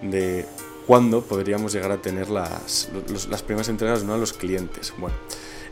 de 0.00 0.46
cuándo 0.86 1.22
podríamos 1.22 1.72
llegar 1.72 1.90
a 1.92 1.98
tener 1.98 2.30
las, 2.30 2.90
las 3.28 3.42
primeras 3.42 3.68
entregas 3.68 4.04
¿no? 4.04 4.14
a 4.14 4.18
los 4.18 4.32
clientes. 4.32 4.92
Bueno, 4.98 5.16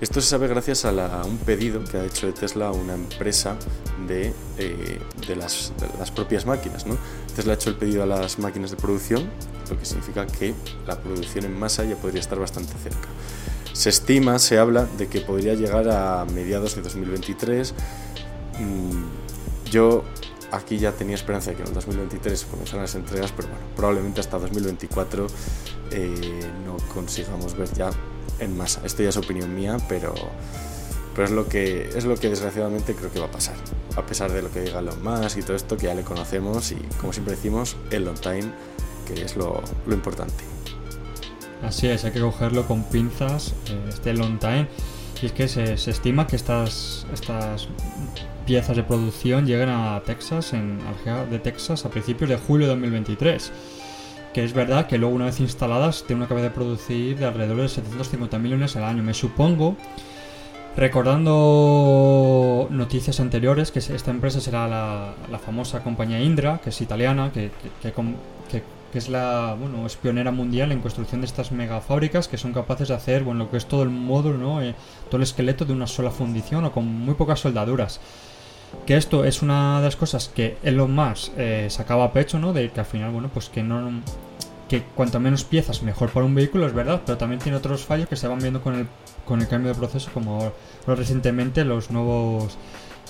esto 0.00 0.20
se 0.20 0.28
sabe 0.28 0.48
gracias 0.48 0.84
a, 0.84 1.24
un 1.24 1.38
pedido 1.38 1.84
que 1.84 1.96
ha 1.96 2.04
hecho 2.04 2.26
de 2.26 2.32
Tesla 2.32 2.72
una 2.72 2.94
empresa 2.94 3.56
de, 4.08 4.32
eh, 4.58 4.98
de, 5.28 5.36
las, 5.36 5.72
las, 5.98 6.10
propias 6.10 6.44
máquinas. 6.44 6.86
¿no? 6.86 6.96
Tesla 7.36 7.52
ha 7.52 7.54
hecho 7.54 7.70
el 7.70 7.76
pedido 7.76 8.02
a 8.02 8.06
las 8.06 8.38
máquinas 8.38 8.70
de 8.70 8.76
producción, 8.76 9.30
lo 9.70 9.78
que 9.78 9.84
significa 9.84 10.26
que 10.26 10.54
la 10.86 10.98
producción 10.98 11.44
en 11.44 11.58
masa 11.58 11.84
ya 11.84 11.96
podría 11.96 12.20
estar 12.20 12.38
bastante 12.38 12.72
cerca. 12.82 13.08
Se 13.72 13.90
estima, 13.90 14.38
se 14.38 14.58
habla 14.58 14.86
de 14.98 15.06
que 15.08 15.20
podría 15.20 15.54
llegar 15.54 15.88
a 15.88 16.26
mediados 16.26 16.74
de 16.74 16.82
2023. 16.82 17.72
Mm, 18.58 19.70
yo 19.70 20.04
aquí 20.52 20.78
ya 20.78 20.92
tenía 20.92 21.16
esperanza 21.16 21.50
de 21.50 21.56
que 21.56 21.62
en 21.62 21.68
el 21.68 21.74
2023 21.74 22.44
comenzaran 22.44 22.82
las 22.82 22.94
entregas, 22.94 23.32
pero 23.32 23.48
bueno, 23.48 23.64
probablemente 23.74 24.20
hasta 24.20 24.38
2024 24.38 25.26
eh, 25.90 26.50
no 26.64 26.76
consigamos 26.94 27.56
ver 27.56 27.72
ya 27.72 27.90
en 28.38 28.56
masa. 28.56 28.82
Esto 28.84 29.02
ya 29.02 29.08
es 29.08 29.16
opinión 29.16 29.54
mía, 29.54 29.78
pero, 29.88 30.14
es, 31.18 31.30
lo 31.30 31.48
que, 31.48 31.88
es 31.96 32.04
lo 32.04 32.16
que 32.16 32.28
desgraciadamente 32.28 32.94
creo 32.94 33.10
que 33.10 33.18
va 33.18 33.26
a 33.26 33.30
pasar. 33.30 33.56
A 33.96 34.06
pesar 34.06 34.30
de 34.30 34.42
lo 34.42 34.50
que 34.50 34.60
diga 34.60 34.80
Elon 34.80 35.02
Musk 35.02 35.38
y 35.38 35.42
todo 35.42 35.56
esto, 35.56 35.76
que 35.76 35.86
ya 35.86 35.94
le 35.94 36.02
conocemos 36.02 36.70
y 36.72 36.76
como 37.00 37.12
siempre 37.12 37.34
decimos, 37.34 37.76
el 37.90 38.04
long 38.04 38.18
time, 38.18 38.52
que 39.06 39.22
es 39.22 39.36
lo, 39.36 39.62
lo 39.86 39.94
importante. 39.94 40.44
Así 41.62 41.86
es, 41.86 42.04
hay 42.04 42.12
que 42.12 42.20
cogerlo 42.20 42.66
con 42.66 42.84
pinzas, 42.84 43.54
eh, 43.68 43.84
este 43.88 44.12
long 44.12 44.38
time. 44.38 44.68
Y 45.22 45.26
es 45.26 45.32
que 45.32 45.46
se, 45.46 45.78
se, 45.78 45.92
estima 45.92 46.26
que 46.26 46.34
estas, 46.34 47.06
estas 47.12 47.68
piezas 48.46 48.76
de 48.76 48.82
producción 48.82 49.46
lleguen 49.46 49.68
a 49.68 50.02
Texas, 50.04 50.52
en 50.52 50.78
de 51.30 51.38
Texas, 51.38 51.84
a 51.84 51.90
principios 51.90 52.30
de 52.30 52.36
julio 52.36 52.66
de 52.66 52.74
2023 52.74 53.52
que 54.32 54.44
es 54.44 54.52
verdad 54.52 54.86
que 54.86 54.98
luego 54.98 55.14
una 55.14 55.26
vez 55.26 55.40
instaladas 55.40 56.04
tiene 56.06 56.20
una 56.20 56.28
capacidad 56.28 56.50
de 56.50 56.54
producir 56.54 57.18
de 57.18 57.26
alrededor 57.26 57.60
de 57.60 57.68
750 57.68 58.38
millones 58.38 58.76
al 58.76 58.84
año. 58.84 59.02
Me 59.02 59.14
supongo, 59.14 59.76
recordando 60.76 62.66
noticias 62.70 63.20
anteriores, 63.20 63.70
que 63.70 63.80
esta 63.80 64.10
empresa 64.10 64.40
será 64.40 64.66
la, 64.68 65.38
famosa 65.38 65.82
compañía 65.82 66.20
Indra, 66.20 66.60
que 66.62 66.70
es 66.70 66.80
italiana, 66.80 67.30
que, 67.32 67.50
es 68.94 69.08
la 69.08 69.56
bueno 69.58 69.86
es 69.86 69.96
pionera 69.96 70.30
mundial 70.32 70.70
en 70.70 70.82
construcción 70.82 71.22
de 71.22 71.26
estas 71.26 71.50
megafábricas 71.50 72.28
que 72.28 72.36
son 72.36 72.52
capaces 72.52 72.88
de 72.88 72.94
hacer 72.94 73.24
bueno 73.24 73.44
lo 73.44 73.50
que 73.50 73.56
es 73.56 73.64
todo 73.64 73.84
el 73.84 73.88
módulo, 73.88 74.36
¿no? 74.36 74.60
Eh, 74.60 74.74
todo 75.06 75.16
el 75.16 75.22
esqueleto 75.22 75.64
de 75.64 75.72
una 75.72 75.86
sola 75.86 76.10
fundición 76.10 76.66
o 76.66 76.72
con 76.72 76.84
muy 76.84 77.14
pocas 77.14 77.40
soldaduras 77.40 78.00
que 78.86 78.96
esto 78.96 79.24
es 79.24 79.42
una 79.42 79.78
de 79.78 79.86
las 79.86 79.96
cosas 79.96 80.28
que 80.28 80.56
Elon 80.62 80.94
Musk 80.94 81.32
eh, 81.36 81.66
sacaba 81.70 82.04
a 82.04 82.12
pecho, 82.12 82.38
¿no? 82.38 82.52
De 82.52 82.70
que 82.70 82.80
al 82.80 82.86
final, 82.86 83.10
bueno, 83.10 83.30
pues 83.32 83.48
que 83.48 83.62
no 83.62 84.02
que 84.68 84.82
cuanto 84.94 85.20
menos 85.20 85.44
piezas 85.44 85.82
mejor 85.82 86.08
para 86.08 86.24
un 86.24 86.34
vehículo, 86.34 86.66
es 86.66 86.72
verdad, 86.72 87.02
pero 87.04 87.18
también 87.18 87.40
tiene 87.40 87.58
otros 87.58 87.84
fallos 87.84 88.08
que 88.08 88.16
se 88.16 88.26
van 88.26 88.38
viendo 88.38 88.62
con 88.62 88.74
el, 88.74 88.86
con 89.26 89.42
el 89.42 89.46
cambio 89.46 89.70
de 89.70 89.78
proceso, 89.78 90.10
como 90.14 90.50
recientemente 90.86 91.62
los 91.66 91.90
nuevos 91.90 92.56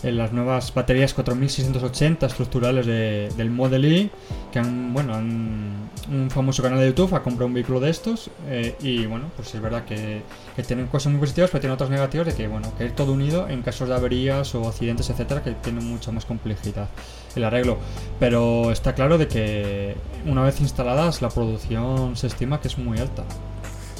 en 0.03 0.19
las 0.19 0.33
nuevas 0.33 0.73
baterías 0.75 1.15
4680 1.15 2.27
estructurales 2.27 2.87
del 2.87 3.51
Model 3.51 3.85
E, 3.85 4.11
que 4.53 4.59
han, 4.59 4.93
bueno, 4.93 5.17
un 5.17 6.31
famoso 6.31 6.63
canal 6.63 6.81
de 6.81 6.87
YouTube 6.87 7.15
ha 7.15 7.23
comprado 7.23 7.47
un 7.47 7.55
vehículo 7.55 7.81
de 7.81 7.91
estos 7.91 8.31
eh, 8.49 8.75
y 8.81 9.07
bueno, 9.07 9.31
pues 9.37 9.55
es 9.55 9.61
verdad 9.61 9.85
que, 9.85 10.23
tienen 10.67 10.87
cosas 10.87 11.13
muy 11.13 11.21
positivas, 11.21 11.51
pero 11.51 11.61
tienen 11.61 11.75
otras 11.75 11.91
negativas 11.91 12.27
de 12.27 12.35
que, 12.35 12.47
bueno, 12.47 12.73
que 12.77 12.87
es 12.87 12.95
todo 12.95 13.13
unido 13.13 13.49
en 13.49 13.63
casos 13.63 13.89
de 13.89 13.95
averías 13.95 14.55
o 14.55 14.69
accidentes, 14.69 15.09
etcétera, 15.11 15.43
que 15.43 15.53
tienen 15.53 15.85
mucha 15.85 16.13
más 16.13 16.25
complejidad 16.25 16.89
el 17.35 17.45
arreglo. 17.45 17.79
Pero 18.21 18.71
está 18.71 18.95
claro 18.95 19.19
de 19.19 19.29
que 19.29 19.97
una 20.27 20.43
vez 20.43 20.61
instaladas 20.61 21.23
la 21.23 21.31
producción 21.31 22.17
se 22.17 22.27
estima 22.27 22.61
que 22.61 22.69
es 22.69 22.79
muy 22.79 22.99
alta. 22.99 23.25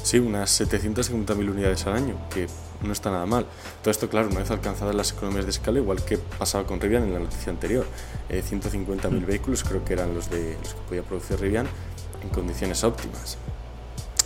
Sí, 0.03 0.19
unas 0.19 0.59
750.000 0.59 1.49
unidades 1.49 1.87
al 1.87 1.93
año, 1.93 2.17
que 2.29 2.47
no 2.81 2.91
está 2.91 3.09
nada 3.09 3.25
mal. 3.25 3.45
Todo 3.81 3.89
esto, 3.89 4.09
claro, 4.09 4.27
una 4.27 4.39
vez 4.39 4.51
alcanzadas 4.51 4.93
las 4.93 5.13
economías 5.13 5.45
de 5.45 5.51
escala, 5.51 5.79
igual 5.79 6.03
que 6.03 6.17
pasaba 6.17 6.67
con 6.67 6.81
Rivian 6.81 7.03
en 7.03 7.13
la 7.13 7.19
noticia 7.19 7.51
anterior. 7.51 7.85
Eh, 8.27 8.43
150.000 8.43 9.09
mm. 9.09 9.25
vehículos 9.25 9.63
creo 9.63 9.85
que 9.85 9.93
eran 9.93 10.13
los, 10.13 10.29
de, 10.29 10.57
los 10.61 10.73
que 10.73 10.81
podía 10.89 11.03
producir 11.03 11.39
Rivian 11.39 11.67
en 12.21 12.29
condiciones 12.29 12.83
óptimas. 12.83 13.37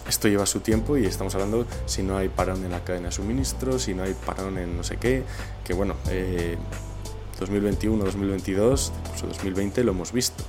Esto 0.10 0.28
lleva 0.28 0.48
su 0.48 0.62
tiempo 0.62 0.98
y 0.98 1.06
estamos 1.06 1.36
hablando 1.36 1.68
si 1.86 2.02
no 2.02 2.18
hay 2.18 2.30
parón 2.30 2.66
en 2.66 2.72
la 2.72 2.84
cadena 2.84 3.10
de 3.10 3.12
suministro, 3.12 3.78
si 3.78 3.94
no 3.94 4.02
hay 4.02 4.16
parón 4.26 4.58
en 4.58 4.76
no 4.78 4.84
sé 4.84 4.98
qué, 4.98 5.24
que 5.63 5.74
bueno, 5.74 5.96
2021, 7.40 8.04
2022, 8.04 8.94
pues 9.10 9.22
2020 9.22 9.84
lo 9.84 9.92
hemos 9.92 10.12
visto. 10.12 10.44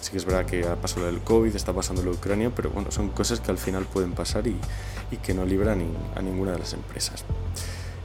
Sí 0.00 0.10
que 0.10 0.18
es 0.18 0.24
verdad 0.24 0.46
que 0.46 0.66
ha 0.66 0.76
pasado 0.76 1.08
el 1.08 1.20
COVID, 1.20 1.54
está 1.54 1.72
pasando 1.72 2.02
la 2.02 2.10
Ucrania, 2.10 2.50
pero 2.54 2.70
bueno, 2.70 2.90
son 2.90 3.10
cosas 3.10 3.40
que 3.40 3.50
al 3.50 3.58
final 3.58 3.84
pueden 3.84 4.12
pasar 4.12 4.46
y, 4.46 4.56
y 5.10 5.16
que 5.16 5.34
no 5.34 5.44
libran 5.44 5.82
a 6.14 6.22
ninguna 6.22 6.52
de 6.52 6.58
las 6.58 6.72
empresas. 6.72 7.24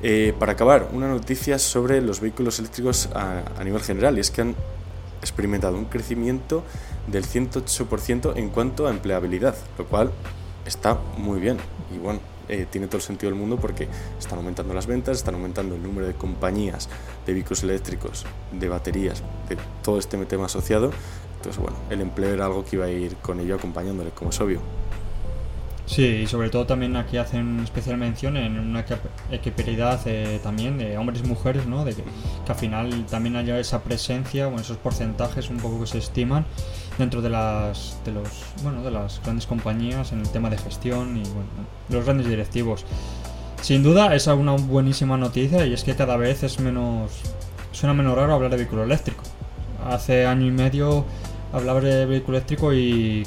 Eh, 0.05 0.33
para 0.37 0.51
acabar, 0.51 0.89
una 0.91 1.07
noticia 1.07 1.57
sobre 1.57 2.01
los 2.01 2.19
vehículos 2.19 2.59
eléctricos 2.59 3.07
a, 3.15 3.63
nivel 3.63 3.81
general, 3.81 4.17
y 4.17 4.19
es 4.19 4.31
que 4.31 4.41
han 4.41 4.53
experimentado 5.21 5.77
un 5.77 5.85
crecimiento 5.85 6.65
del 7.07 7.25
108% 7.25 8.33
en 8.35 8.49
cuanto 8.49 8.85
a 8.85 8.89
empleabilidad, 8.89 9.55
lo 9.77 9.85
cual 9.85 10.11
está 10.65 10.97
muy 11.17 11.39
bien 11.39 11.57
y 11.93 11.99
bueno, 11.99 12.19
eh, 12.49 12.67
tiene 12.69 12.87
todo 12.87 12.97
el 12.97 13.03
sentido 13.03 13.29
del 13.31 13.39
mundo 13.39 13.55
porque 13.55 13.87
están 14.19 14.39
aumentando 14.39 14.73
las 14.73 14.87
ventas, 14.87 15.17
están 15.17 15.35
aumentando 15.35 15.75
el 15.75 15.83
número 15.83 16.05
de 16.05 16.15
compañías 16.15 16.89
de 17.25 17.31
vehículos 17.31 17.63
eléctricos, 17.63 18.25
de 18.51 18.67
baterías, 18.67 19.23
de 19.47 19.57
todo 19.81 19.99
este 19.99 20.17
tema 20.25 20.47
asociado. 20.47 20.91
Entonces, 21.43 21.61
bueno, 21.61 21.77
el 21.89 21.99
empleo 21.99 22.33
era 22.33 22.45
algo 22.45 22.63
que 22.63 22.77
iba 22.77 22.85
a 22.85 22.89
ir 22.89 23.17
con 23.17 23.37
ello 23.41 23.55
acompañándole, 23.55 24.11
como 24.11 24.29
es 24.29 24.39
obvio. 24.39 24.61
Sí, 25.85 26.05
y 26.05 26.27
sobre 26.27 26.49
todo 26.49 26.65
también 26.65 26.95
aquí 26.95 27.17
hacen 27.17 27.59
especial 27.59 27.97
mención 27.97 28.37
en 28.37 28.57
una 28.57 28.85
equiparidad 29.29 29.99
eh, 30.05 30.39
también 30.41 30.77
de 30.77 30.97
hombres 30.97 31.21
y 31.21 31.27
mujeres, 31.27 31.65
¿no? 31.65 31.83
De 31.83 31.93
que, 31.93 32.03
al 32.47 32.55
final 32.55 33.05
también 33.07 33.35
haya 33.35 33.59
esa 33.59 33.83
presencia, 33.83 34.47
o 34.47 34.57
esos 34.57 34.77
porcentajes 34.77 35.49
un 35.49 35.57
poco 35.57 35.81
que 35.81 35.87
se 35.87 35.97
estiman 35.97 36.45
dentro 36.97 37.21
de 37.21 37.29
las 37.29 37.97
de 38.05 38.13
los 38.13 38.29
bueno 38.61 38.81
de 38.81 38.91
las 38.91 39.21
grandes 39.23 39.45
compañías 39.45 40.13
en 40.13 40.21
el 40.21 40.29
tema 40.29 40.49
de 40.49 40.57
gestión 40.57 41.17
y 41.17 41.23
bueno, 41.23 41.49
los 41.89 42.05
grandes 42.05 42.27
directivos. 42.27 42.85
Sin 43.61 43.83
duda 43.83 44.15
es 44.15 44.27
una 44.27 44.53
buenísima 44.53 45.17
noticia 45.17 45.65
y 45.65 45.73
es 45.73 45.83
que 45.83 45.95
cada 45.95 46.15
vez 46.15 46.43
es 46.43 46.61
menos 46.61 47.11
suena 47.73 47.93
menos 47.93 48.15
raro 48.15 48.33
hablar 48.33 48.51
de 48.51 48.57
vehículo 48.57 48.83
eléctrico. 48.83 49.23
Hace 49.85 50.25
año 50.25 50.45
y 50.45 50.51
medio 50.51 51.05
hablaba 51.53 51.79
de 51.79 52.05
vehículo 52.05 52.37
eléctrico 52.37 52.73
y 52.73 53.25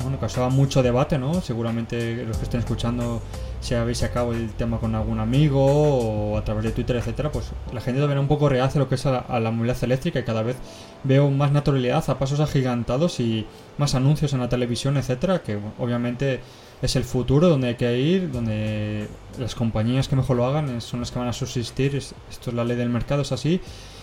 bueno, 0.00 0.18
causaba 0.18 0.48
mucho 0.48 0.82
debate, 0.82 1.18
¿no? 1.18 1.40
Seguramente 1.42 2.24
los 2.24 2.38
que 2.38 2.44
estén 2.44 2.60
escuchando, 2.60 3.20
si 3.60 3.74
habéis 3.74 3.98
sacado 3.98 4.32
el 4.32 4.50
tema 4.50 4.78
con 4.78 4.94
algún 4.94 5.20
amigo 5.20 5.62
o 5.62 6.38
a 6.38 6.44
través 6.44 6.64
de 6.64 6.72
Twitter, 6.72 6.96
etcétera, 6.96 7.30
pues 7.30 7.50
la 7.72 7.80
gente 7.80 8.00
también 8.00 8.18
un 8.18 8.28
poco 8.28 8.48
rehace 8.48 8.78
lo 8.78 8.88
que 8.88 8.94
es 8.94 9.06
a 9.06 9.38
la, 9.38 9.50
movilidad 9.50 9.82
eléctrica 9.84 10.18
y 10.18 10.24
cada 10.24 10.42
vez 10.42 10.56
veo 11.04 11.30
más 11.30 11.52
naturalidad 11.52 12.02
a 12.08 12.18
pasos 12.18 12.40
agigantados 12.40 13.20
y 13.20 13.46
más 13.78 13.94
anuncios 13.94 14.32
en 14.32 14.40
la 14.40 14.48
televisión, 14.48 14.96
etcétera, 14.96 15.42
que 15.42 15.58
obviamente 15.78 16.40
es 16.80 16.96
el 16.96 17.04
futuro 17.04 17.48
donde 17.48 17.68
hay 17.68 17.74
que 17.76 17.98
ir, 17.98 18.32
donde 18.32 19.08
las 19.38 19.54
compañías 19.54 20.08
que 20.08 20.16
mejor 20.16 20.36
lo 20.36 20.46
hagan 20.46 20.80
son 20.80 21.00
las 21.00 21.10
que 21.10 21.18
van 21.18 21.28
a 21.28 21.32
subsistir, 21.32 21.94
esto 21.96 22.14
es 22.50 22.54
la 22.54 22.64
ley 22.64 22.76
del 22.76 22.88
mercado, 22.88 23.22
es 23.22 23.30
así 23.30 23.60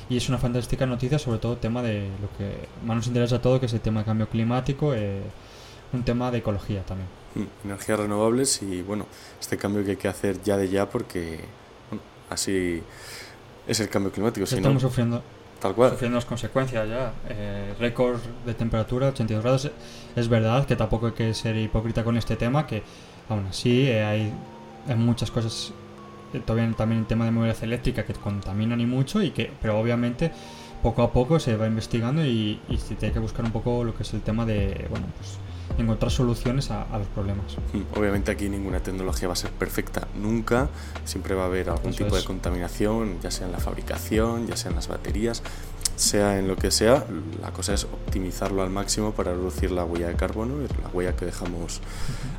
y 0.09 0.17
es 0.17 0.27
una 0.27 0.37
fantástica 0.37 0.85
noticia, 0.85 1.19
sobre 1.19 1.39
todo 1.39 1.53
el 1.53 1.59
tema 1.59 1.83
de 1.83 2.09
lo 2.21 2.35
que 2.37 2.67
más 2.85 2.97
nos 2.97 3.07
interesa 3.07 3.37
a 3.37 3.41
todo, 3.41 3.59
que 3.59 3.67
es 3.67 3.73
el 3.73 3.81
tema 3.81 3.99
de 3.99 4.05
cambio 4.07 4.27
climático. 4.27 4.93
Eh, 4.93 5.21
un 5.93 6.03
tema 6.03 6.31
de 6.31 6.39
ecología 6.39 6.83
también. 6.83 7.07
Mm, 7.35 7.67
energías 7.67 7.99
renovables 7.99 8.61
y 8.61 8.81
bueno, 8.81 9.05
este 9.39 9.57
cambio 9.57 9.83
que 9.83 9.91
hay 9.91 9.97
que 9.97 10.07
hacer 10.07 10.41
ya 10.43 10.57
de 10.57 10.69
ya 10.69 10.89
porque 10.89 11.39
así 12.29 12.81
es 13.67 13.79
el 13.79 13.89
cambio 13.89 14.11
climático. 14.11 14.43
estamos 14.43 14.81
sufriendo. 14.81 15.21
Tal 15.59 15.75
cual. 15.75 15.91
sufriendo 15.91 16.15
las 16.15 16.25
consecuencias 16.25 16.87
ya. 16.87 17.13
Eh, 17.27 17.73
récord 17.79 18.19
de 18.45 18.53
temperatura, 18.53 19.09
82 19.09 19.43
grados. 19.43 19.71
Es 20.15 20.27
verdad 20.29 20.65
que 20.65 20.75
tampoco 20.75 21.07
hay 21.07 21.11
que 21.13 21.33
ser 21.33 21.57
hipócrita 21.57 22.03
con 22.03 22.17
este 22.17 22.35
tema, 22.35 22.65
que 22.65 22.81
aún 23.27 23.47
así 23.47 23.87
eh, 23.87 24.03
hay, 24.03 24.33
hay 24.87 24.95
muchas 24.95 25.29
cosas, 25.31 25.73
eh, 26.33 26.41
todavía 26.45 26.71
también 26.75 27.01
el 27.01 27.07
tema 27.07 27.25
de 27.25 27.31
movilidad 27.31 27.63
eléctrica 27.63 28.05
que 28.05 28.13
contaminan 28.13 28.79
y 28.81 28.85
mucho, 28.85 29.21
y 29.21 29.31
que, 29.31 29.51
pero 29.61 29.79
obviamente 29.79 30.31
poco 30.83 31.03
a 31.03 31.11
poco 31.11 31.39
se 31.39 31.57
va 31.57 31.67
investigando 31.67 32.25
y, 32.25 32.59
y 32.69 32.77
se 32.77 32.95
tiene 32.95 33.13
que 33.13 33.19
buscar 33.19 33.43
un 33.45 33.51
poco 33.51 33.83
lo 33.83 33.93
que 33.95 34.03
es 34.03 34.13
el 34.13 34.21
tema 34.21 34.45
de, 34.45 34.87
bueno, 34.89 35.05
pues 35.17 35.37
encontrar 35.77 36.11
soluciones 36.11 36.71
a, 36.71 36.83
a 36.83 36.97
los 36.97 37.07
problemas. 37.07 37.55
Mm, 37.73 37.97
Obviamente 37.97 38.31
aquí 38.31 38.49
ninguna 38.49 38.79
tecnología 38.79 39.27
va 39.27 39.33
a 39.33 39.37
ser 39.37 39.51
perfecta 39.51 40.07
nunca, 40.19 40.67
siempre 41.05 41.35
va 41.35 41.43
a 41.43 41.45
haber 41.45 41.69
algún 41.69 41.91
Eso 41.91 42.03
tipo 42.03 42.15
de 42.15 42.23
contaminación, 42.23 43.19
ya 43.21 43.31
sea 43.31 43.45
en 43.45 43.53
la 43.53 43.59
fabricación, 43.59 44.47
ya 44.47 44.57
sea 44.57 44.69
en 44.71 44.75
las 44.75 44.87
baterías, 44.87 45.43
sea 45.99 46.39
en 46.39 46.47
lo 46.47 46.55
que 46.55 46.71
sea, 46.71 47.05
la 47.41 47.51
cosa 47.51 47.73
es 47.73 47.83
optimizarlo 47.83 48.63
al 48.63 48.69
máximo 48.69 49.12
para 49.12 49.33
reducir 49.33 49.69
la 49.71 49.83
huella 49.83 50.07
de 50.07 50.15
carbono 50.15 50.55
y 50.62 50.81
la 50.81 50.89
huella 50.93 51.15
que 51.15 51.25
dejamos 51.25 51.81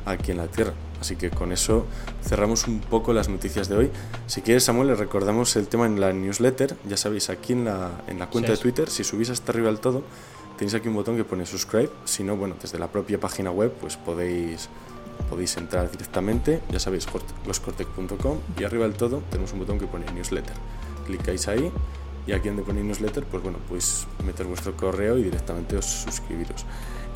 aquí 0.05 0.31
en 0.31 0.37
la 0.37 0.47
Tierra. 0.47 0.73
Así 0.99 1.15
que 1.15 1.29
con 1.29 1.51
eso 1.51 1.85
cerramos 2.23 2.67
un 2.67 2.79
poco 2.79 3.13
las 3.13 3.29
noticias 3.29 3.69
de 3.69 3.77
hoy. 3.77 3.91
Si 4.25 4.41
quieres, 4.41 4.63
Samuel, 4.63 4.87
le 4.89 4.95
recordamos 4.95 5.55
el 5.55 5.67
tema 5.67 5.85
en 5.85 5.99
la 5.99 6.11
newsletter. 6.11 6.75
Ya 6.87 6.97
sabéis, 6.97 7.29
aquí 7.29 7.53
en 7.53 7.65
la, 7.65 7.91
en 8.07 8.17
la 8.17 8.27
cuenta 8.27 8.49
Sí, 8.49 8.55
de. 8.55 8.61
Twitter, 8.61 8.89
si 8.89 9.03
subís 9.03 9.29
hasta 9.29 9.51
arriba 9.51 9.67
del 9.67 9.79
todo, 9.79 10.03
tenéis 10.57 10.73
aquí 10.73 10.87
un 10.87 10.95
botón 10.95 11.15
que 11.15 11.23
pone 11.23 11.45
subscribe. 11.45 11.91
Si 12.05 12.23
no, 12.23 12.35
bueno, 12.35 12.55
desde 12.59 12.79
la 12.79 12.87
propia 12.87 13.19
página 13.19 13.51
web, 13.51 13.71
pues 13.79 13.95
podéis, 13.95 14.69
podéis 15.29 15.55
entrar 15.57 15.89
directamente. 15.91 16.61
Ya 16.71 16.79
sabéis, 16.79 17.07
loscortec.com 17.45 18.37
y 18.59 18.63
arriba 18.63 18.85
del 18.85 18.95
todo 18.95 19.21
tenemos 19.29 19.53
un 19.53 19.59
botón 19.59 19.77
que 19.77 19.85
pone 19.85 20.11
newsletter. 20.11 20.55
Clicáis 21.05 21.47
ahí 21.47 21.71
y 22.27 22.33
aquí 22.33 22.47
donde 22.49 22.63
pone 22.63 22.83
newsletter, 22.83 23.25
pues 23.25 23.43
bueno, 23.43 23.57
podéis 23.67 24.05
meter 24.25 24.45
vuestro 24.45 24.75
correo 24.75 25.17
y 25.17 25.23
directamente 25.23 25.77
os 25.77 25.85
suscribiros. 25.85 26.65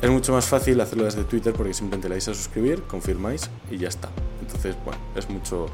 Es 0.02 0.10
mucho 0.10 0.32
más 0.32 0.46
fácil 0.46 0.78
hacerlo 0.82 1.04
desde 1.04 1.24
Twitter 1.24 1.54
porque 1.54 1.72
simplemente 1.72 2.08
le 2.08 2.16
dais 2.16 2.28
a 2.28 2.34
suscribir, 2.34 2.82
confirmáis 2.82 3.48
y 3.70 3.78
ya 3.78 3.88
está. 3.88 4.10
Entonces, 4.42 4.76
bueno, 4.84 5.00
es 5.14 5.30
mucho, 5.30 5.68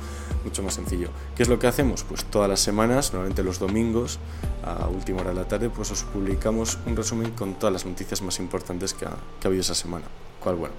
mucho 0.44 0.62
más 0.62 0.74
sencillo. 0.74 1.08
¿Qué 1.34 1.42
es 1.42 1.48
lo 1.48 1.58
que 1.58 1.66
hacemos? 1.66 2.04
Pues 2.04 2.24
todas 2.26 2.48
las 2.48 2.60
semanas, 2.60 3.12
normalmente 3.12 3.42
los 3.42 3.58
domingos, 3.58 4.20
a 4.64 4.86
última 4.86 5.22
hora 5.22 5.30
de 5.30 5.36
la 5.36 5.48
tarde, 5.48 5.70
pues 5.70 5.90
os 5.90 6.04
publicamos 6.04 6.78
un 6.86 6.94
resumen 6.94 7.32
con 7.32 7.54
todas 7.54 7.72
las 7.72 7.84
noticias 7.84 8.22
más 8.22 8.38
importantes 8.38 8.94
que 8.94 9.06
ha, 9.06 9.16
que 9.40 9.46
ha 9.46 9.48
habido 9.48 9.62
esa 9.62 9.74
semana. 9.74 10.04
Cual, 10.38 10.54
bueno, 10.54 10.74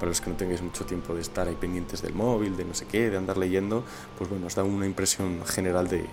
para 0.00 0.08
los 0.08 0.20
que 0.20 0.30
no 0.30 0.36
tengáis 0.36 0.60
mucho 0.60 0.84
tiempo 0.84 1.14
de 1.14 1.20
estar 1.20 1.46
ahí 1.46 1.54
pendientes 1.54 2.02
del 2.02 2.14
móvil, 2.14 2.56
de 2.56 2.64
no 2.64 2.74
sé 2.74 2.86
qué, 2.86 3.10
de 3.10 3.16
andar 3.16 3.36
leyendo, 3.36 3.84
pues 4.16 4.28
bueno, 4.28 4.48
os 4.48 4.56
da 4.56 4.64
una 4.64 4.86
impresión 4.86 5.44
general 5.46 5.86
de, 5.86 6.04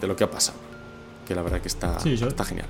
de 0.00 0.06
lo 0.08 0.16
que 0.16 0.24
ha 0.24 0.30
pasado. 0.30 0.58
Que 1.26 1.34
la 1.34 1.42
verdad 1.42 1.60
que 1.60 1.68
está, 1.68 1.98
Sí, 2.00 2.16
yo- 2.16 2.28
está 2.28 2.44
genial. 2.44 2.66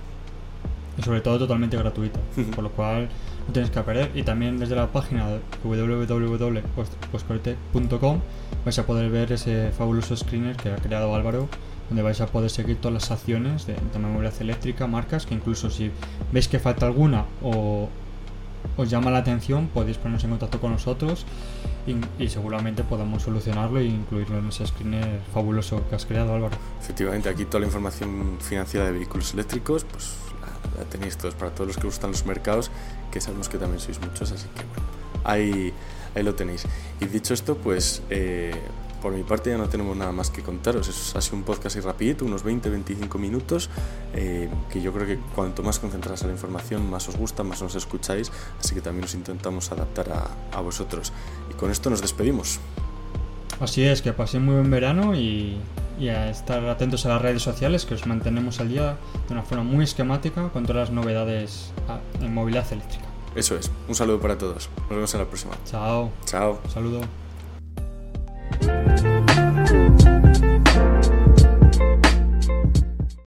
y 0.98 1.02
sobre 1.02 1.20
todo 1.20 1.38
totalmente 1.38 1.76
gratuito, 1.76 2.18
Ujú. 2.38 2.50
por 2.52 2.64
lo 2.64 2.70
cual 2.70 3.08
no 3.46 3.52
tienes 3.52 3.70
que 3.70 3.78
perder. 3.82 4.10
Y 4.14 4.22
también 4.22 4.58
desde 4.58 4.74
la 4.74 4.90
página 4.90 5.26
www.postcortec.com 5.62 8.20
vais 8.64 8.78
a 8.78 8.86
poder 8.86 9.10
ver 9.10 9.32
ese 9.32 9.70
fabuloso 9.72 10.16
screener 10.16 10.56
que 10.56 10.70
ha 10.72 10.76
creado 10.76 11.14
Álvaro, 11.14 11.48
donde 11.88 12.02
vais 12.02 12.20
a 12.20 12.26
poder 12.26 12.50
seguir 12.50 12.76
todas 12.78 12.94
las 12.94 13.10
acciones 13.10 13.66
de 13.66 13.74
de 13.74 13.98
movilidad 13.98 14.34
eléctrica, 14.40 14.86
marcas, 14.86 15.26
que 15.26 15.34
incluso 15.34 15.70
si 15.70 15.90
veis 16.32 16.48
que 16.48 16.58
falta 16.58 16.86
alguna 16.86 17.24
o 17.42 17.88
os 18.76 18.90
llama 18.90 19.10
la 19.10 19.18
atención, 19.18 19.68
podéis 19.68 19.98
poneros 19.98 20.24
en 20.24 20.30
contacto 20.30 20.60
con 20.60 20.72
nosotros 20.72 21.24
y, 21.86 22.22
y 22.22 22.28
seguramente 22.28 22.82
podamos 22.84 23.22
solucionarlo 23.22 23.78
e 23.80 23.84
incluirlo 23.84 24.38
en 24.38 24.48
ese 24.48 24.66
screener 24.66 25.20
fabuloso 25.32 25.82
que 25.88 25.94
has 25.94 26.06
creado, 26.06 26.34
Álvaro. 26.34 26.56
Efectivamente, 26.80 27.28
aquí 27.28 27.44
toda 27.44 27.60
la 27.60 27.66
información 27.66 28.38
financiera 28.40 28.86
de 28.86 28.92
vehículos 28.92 29.32
eléctricos, 29.34 29.84
pues 29.84 30.14
la, 30.40 30.82
la 30.82 30.88
tenéis 30.88 31.16
todos 31.16 31.34
para 31.34 31.50
todos 31.52 31.68
los 31.68 31.76
que 31.76 31.86
gustan 31.86 32.10
los 32.10 32.26
mercados, 32.26 32.70
que 33.10 33.20
sabemos 33.20 33.48
que 33.48 33.58
también 33.58 33.80
sois 33.80 34.00
muchos, 34.00 34.32
así 34.32 34.46
que 34.48 34.64
bueno, 34.64 34.86
ahí, 35.24 35.72
ahí 36.14 36.22
lo 36.22 36.34
tenéis. 36.34 36.64
Y 37.00 37.06
dicho 37.06 37.34
esto, 37.34 37.56
pues 37.56 38.02
eh, 38.10 38.54
por 39.02 39.12
mi 39.12 39.22
parte 39.22 39.50
ya 39.50 39.58
no 39.58 39.68
tenemos 39.68 39.96
nada 39.96 40.12
más 40.12 40.30
que 40.30 40.42
contaros. 40.42 40.88
Es, 40.88 41.14
ha 41.14 41.20
sido 41.20 41.36
un 41.36 41.44
podcast 41.44 41.76
ahí 41.76 41.82
rapidito, 41.82 42.24
unos 42.24 42.44
20-25 42.44 43.18
minutos, 43.18 43.70
eh, 44.14 44.48
que 44.70 44.80
yo 44.80 44.92
creo 44.92 45.06
que 45.06 45.18
cuanto 45.34 45.62
más 45.62 45.78
concentradas 45.78 46.22
a 46.24 46.26
la 46.26 46.32
información, 46.32 46.90
más 46.90 47.08
os 47.08 47.16
gusta, 47.16 47.42
más 47.42 47.62
nos 47.62 47.74
escucháis, 47.74 48.32
así 48.58 48.74
que 48.74 48.80
también 48.80 49.02
nos 49.02 49.14
intentamos 49.14 49.70
adaptar 49.70 50.10
a, 50.10 50.56
a 50.56 50.60
vosotros. 50.60 51.12
Con 51.58 51.70
esto 51.70 51.90
nos 51.90 52.02
despedimos. 52.02 52.60
Así 53.60 53.82
es, 53.82 54.02
que 54.02 54.12
paséis 54.12 54.42
muy 54.42 54.54
buen 54.54 54.70
verano 54.70 55.14
y, 55.14 55.56
y 55.98 56.08
a 56.08 56.30
estar 56.30 56.64
atentos 56.66 57.06
a 57.06 57.08
las 57.10 57.22
redes 57.22 57.42
sociales 57.42 57.86
que 57.86 57.94
os 57.94 58.06
mantenemos 58.06 58.60
al 58.60 58.68
día 58.68 58.96
de 59.28 59.32
una 59.32 59.42
forma 59.42 59.64
muy 59.64 59.84
esquemática 59.84 60.50
con 60.50 60.66
todas 60.66 60.88
las 60.88 60.90
novedades 60.90 61.72
ah, 61.88 61.98
en 62.20 62.34
movilidad 62.34 62.70
eléctrica. 62.72 63.04
Eso 63.34 63.56
es, 63.56 63.70
un 63.88 63.94
saludo 63.94 64.20
para 64.20 64.38
todos. 64.38 64.68
Nos 64.82 64.90
vemos 64.90 65.14
en 65.14 65.20
la 65.20 65.26
próxima. 65.26 65.54
Chao, 65.64 66.10
Chao. 66.24 66.60
saludo. 66.68 67.02